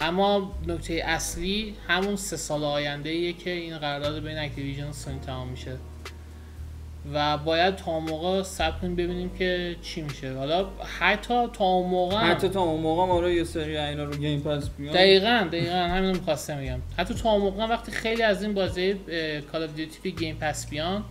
اما 0.00 0.52
نکته 0.66 0.94
اصلی 0.94 1.74
همون 1.88 2.16
سه 2.16 2.36
سال 2.36 2.64
آینده 2.64 3.10
ایه 3.10 3.32
که 3.32 3.50
این 3.50 3.78
قرارداد 3.78 4.22
بین 4.22 4.38
Activision 4.38 4.88
و 4.88 4.92
سونی 4.92 5.18
تمام 5.18 5.48
میشه. 5.48 5.76
و 7.14 7.38
باید 7.38 7.76
تا 7.76 8.00
موقع 8.00 8.42
صبر 8.42 8.78
کنیم 8.78 8.96
ببینیم 8.96 9.30
که 9.38 9.76
چی 9.82 10.02
میشه. 10.02 10.32
حالا 10.32 10.68
حتی 10.98 11.46
تا 11.52 11.64
اون 11.64 11.90
موقع 11.90 12.16
حتی 12.16 12.48
تا 12.48 12.60
اون 12.60 12.80
موقع 12.80 13.06
ما 13.06 13.20
رو 13.20 13.30
یه 13.30 13.44
سری 13.44 13.78
اینا 13.78 14.04
رو 14.04 14.16
Game 14.16 14.40
Pass 14.40 14.70
بیان. 14.70 14.94
دقیقا 14.94 15.48
دقیقا 15.52 15.76
همین 15.76 16.10
رو 16.10 16.16
می‌خواستم 16.16 16.60
بگم. 16.60 16.78
حتی 16.98 17.14
تا 17.14 17.30
اون 17.30 17.42
موقع 17.42 17.64
وقتی 17.64 17.92
خیلی 17.92 18.22
از 18.22 18.42
این 18.42 18.54
بازی 18.54 18.94
Call 19.52 19.62
of 19.62 19.74
Duty 19.74 19.98
توی 20.02 20.10
Game 20.10 20.36
Pass 20.40 20.70
بیان 20.70 21.04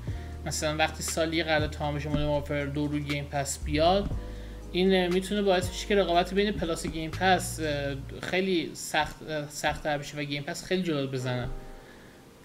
مثلا 0.46 0.78
وقتی 0.78 1.04
سالی 1.04 1.44
قرار 1.44 1.68
تمامش 1.68 2.06
Modern 2.06 2.26
Warfare 2.26 2.66
دو 2.66 2.88
رو 2.88 3.00
Game 3.00 3.26
Pass 3.32 3.64
بیاد 3.64 4.10
این 4.72 5.08
می‌تونه 5.08 5.42
باعث 5.42 5.70
بشه 5.70 5.88
که 5.88 5.96
رقابت 5.96 6.34
بین 6.34 6.52
Plus 6.52 6.88
Game 6.88 7.12
Pass 7.12 7.60
اه، 7.60 7.96
خیلی 8.22 8.72
سخت 8.74 9.16
سخت 9.50 9.88
بشه 9.88 10.18
و 10.18 10.24
Game 10.24 10.44
Pass 10.44 10.66
خیلی 10.66 10.84
جلو 10.84 11.08
بزنه. 11.08 11.48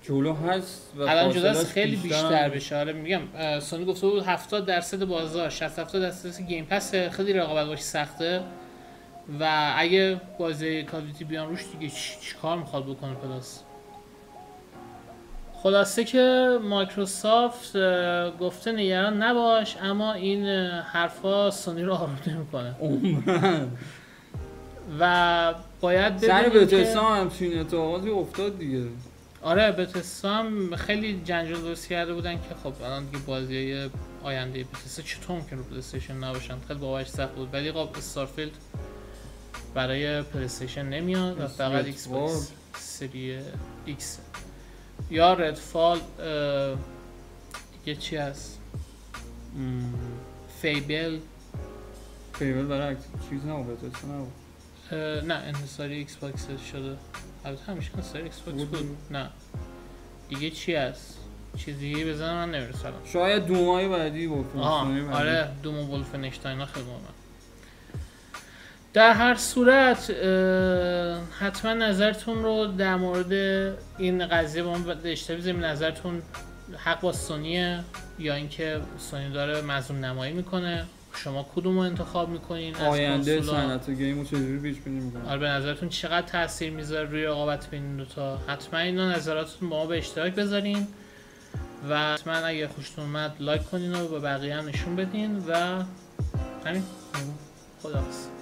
جلو 0.02 0.34
هست 0.34 0.92
و 0.96 1.02
الان 1.02 1.32
جدا 1.32 1.54
خیلی 1.54 1.96
بیشتر. 1.96 2.48
بشه 2.48 2.76
آره 2.76 2.92
میگم 2.92 3.20
سونی 3.60 3.84
گفته 3.84 4.06
بود 4.06 4.22
70 4.22 4.66
درصد 4.66 5.04
بازار 5.04 5.50
60 5.50 5.78
70 5.78 6.02
درصد 6.02 6.42
Game 6.42 6.64
Pass 6.64 6.94
خیلی 6.94 7.32
رقابت 7.32 7.66
باش 7.66 7.80
سخته. 7.80 8.40
و 9.40 9.72
اگه 9.76 10.20
بازی 10.38 10.82
Call 10.82 10.99
of 10.99 11.07
Duty 11.07 11.24
بیان 11.24 11.48
روش 11.48 11.64
دیگه 11.72 11.94
چی, 11.94 12.20
چی 12.20 12.34
کار 12.42 12.58
می‌خواد 12.58 12.84
بکنه 12.86 13.14
Plus؟ 13.14 13.62
خلاصه 15.62 16.04
که 16.04 16.58
مایکروسافت 16.62 17.76
گفته 18.40 18.72
نگران 18.72 19.22
نباش 19.22 19.76
اما 19.82 20.12
این 20.12 20.46
حرفا 20.80 21.50
سونی 21.50 21.82
رو 21.82 21.94
آروم 21.94 22.18
نمی‌کنه. 22.26 22.74
و 25.00 25.54
باید 25.80 26.18
صبر 26.18 26.42
ببینیم 26.42 26.68
که 26.68 26.76
Bethesda 26.76 27.00
هم 27.00 27.20
همچین 27.20 27.60
اتفاقاتی 27.60 28.10
افتاد 28.10 28.58
دیگه. 28.58 28.82
آره 29.42 29.72
Bethesda 29.72 30.34
هم 30.34 30.76
خیلی 30.76 31.20
جنجال 31.24 31.60
درست 31.60 31.88
کرده 31.88 32.14
بودن 32.14 32.34
که 32.34 32.54
خب 32.64 32.82
الان 32.82 33.04
دیگه 33.04 33.18
بازی 33.18 33.90
آینده 34.22 34.64
Bethesda 34.64 35.02
چطور 35.02 35.36
ممکن 35.36 35.56
رو 35.56 35.62
PlayStation 35.64 36.14
نباشن؟ 36.14 36.58
خیلی 36.68 36.80
باورش 36.80 37.08
سخت 37.08 37.34
بود. 37.34 37.54
ولی 37.54 37.72
خب 37.72 37.88
Starfield 37.96 38.52
برای 39.74 40.22
PlayStation 40.22 40.86
نمیاد 40.86 41.40
و 41.40 41.48
فقط. 41.48 41.84
Xbox 41.84 42.52
سری 42.78 43.38
X 43.86 44.18
یا 45.10 45.34
Redfall 45.34 46.00
دیگه 47.84 48.00
چی 48.00 48.16
هست؟ 48.16 48.58
Fable 50.62 51.18
Fable 52.34 52.62
برای 52.62 52.96
چیز 53.30 53.44
نبود 53.44 53.82
Bethesda 53.82 54.06
نبود. 54.08 54.32
نه 55.24 55.34
انحصاری 55.34 55.94
Xbox 55.94 56.46
شده. 56.72 56.96
البته 57.44 57.72
همیشه 57.72 57.90
انحصاری 57.94 58.24
Xbox 58.24 58.64
بود. 58.64 58.96
نه. 59.10 59.28
دیگه 60.28 60.50
چی 60.50 60.74
هست؟ 60.74 61.18
چیز 61.58 61.78
دیگه 61.78 62.12
بزنم 62.12 62.34
من 62.34 62.50
نمی‌رسم. 62.50 62.92
شاید 63.12 63.46
Doom 63.46 63.74
های 63.74 63.88
بعدی 63.88 64.30
آها. 64.56 64.86
آره 65.12 65.48
Doom 65.62 65.90
و 65.90 65.96
Wolfenstein 65.96 66.64
خیلی 66.64 66.86
مهمه. 66.86 67.00
در 68.92 69.12
هر 69.12 69.34
صورت 69.34 70.10
حتما 71.38 71.72
نظرتون 71.72 72.42
رو 72.42 72.66
در 72.66 72.96
مورد 72.96 73.32
این 73.98 74.26
قضیه 74.26 74.62
با 74.62 74.78
ما 74.78 74.92
اشتباه 75.04 75.38
بزنیم 75.38 75.64
نظرتون 75.64 76.22
حق 76.76 77.00
با 77.00 77.12
سونیه 77.12 77.84
یا 78.18 78.34
اینکه 78.34 78.80
سونی 78.98 79.30
داره 79.30 79.62
مظلوم 79.62 80.04
نمایی 80.04 80.32
می‌کنه؟ 80.32 80.84
شما 81.14 81.46
کدوم 81.54 81.74
رو 81.74 81.80
انتخاب 81.80 82.28
می‌کنین؟ 82.28 82.76
آینده؟ 82.76 83.42
صنعت 83.42 83.90
گیم 83.90 84.18
رو 84.18 84.24
چجوری 84.24 84.58
پیش 84.58 84.80
بینی 84.80 85.00
می‌کنی 85.00 85.28
آره 85.28 85.38
به 85.38 85.48
نظرتون 85.48 85.88
چقدر 85.88 86.26
تاثیر 86.26 86.70
می‌ذاره 86.72 87.08
روی 87.08 87.24
رقابت 87.24 87.70
بین 87.70 87.82
این 87.82 87.96
دوتا 87.96 88.36
حتما 88.36 88.80
اینا 88.80 89.12
نظراتتون 89.12 89.68
با 89.68 89.76
ما 89.76 89.86
به 89.86 89.98
اشتراک 89.98 90.34
بذارین 90.34 90.86
و 91.90 92.14
حتما 92.14 92.32
اگه 92.32 92.68
خوشتون 92.68 93.04
اومد 93.04 93.36
لایک 93.40 93.70
کنین 93.70 93.94
و 93.94 94.08
به 94.08 94.20
بقیه 94.20 94.56
هم 94.56 94.68
نشون 94.68 94.96
بدین 94.96 95.38
و 95.48 95.82
همین. 96.64 96.82
خداحافظ. 97.82 98.39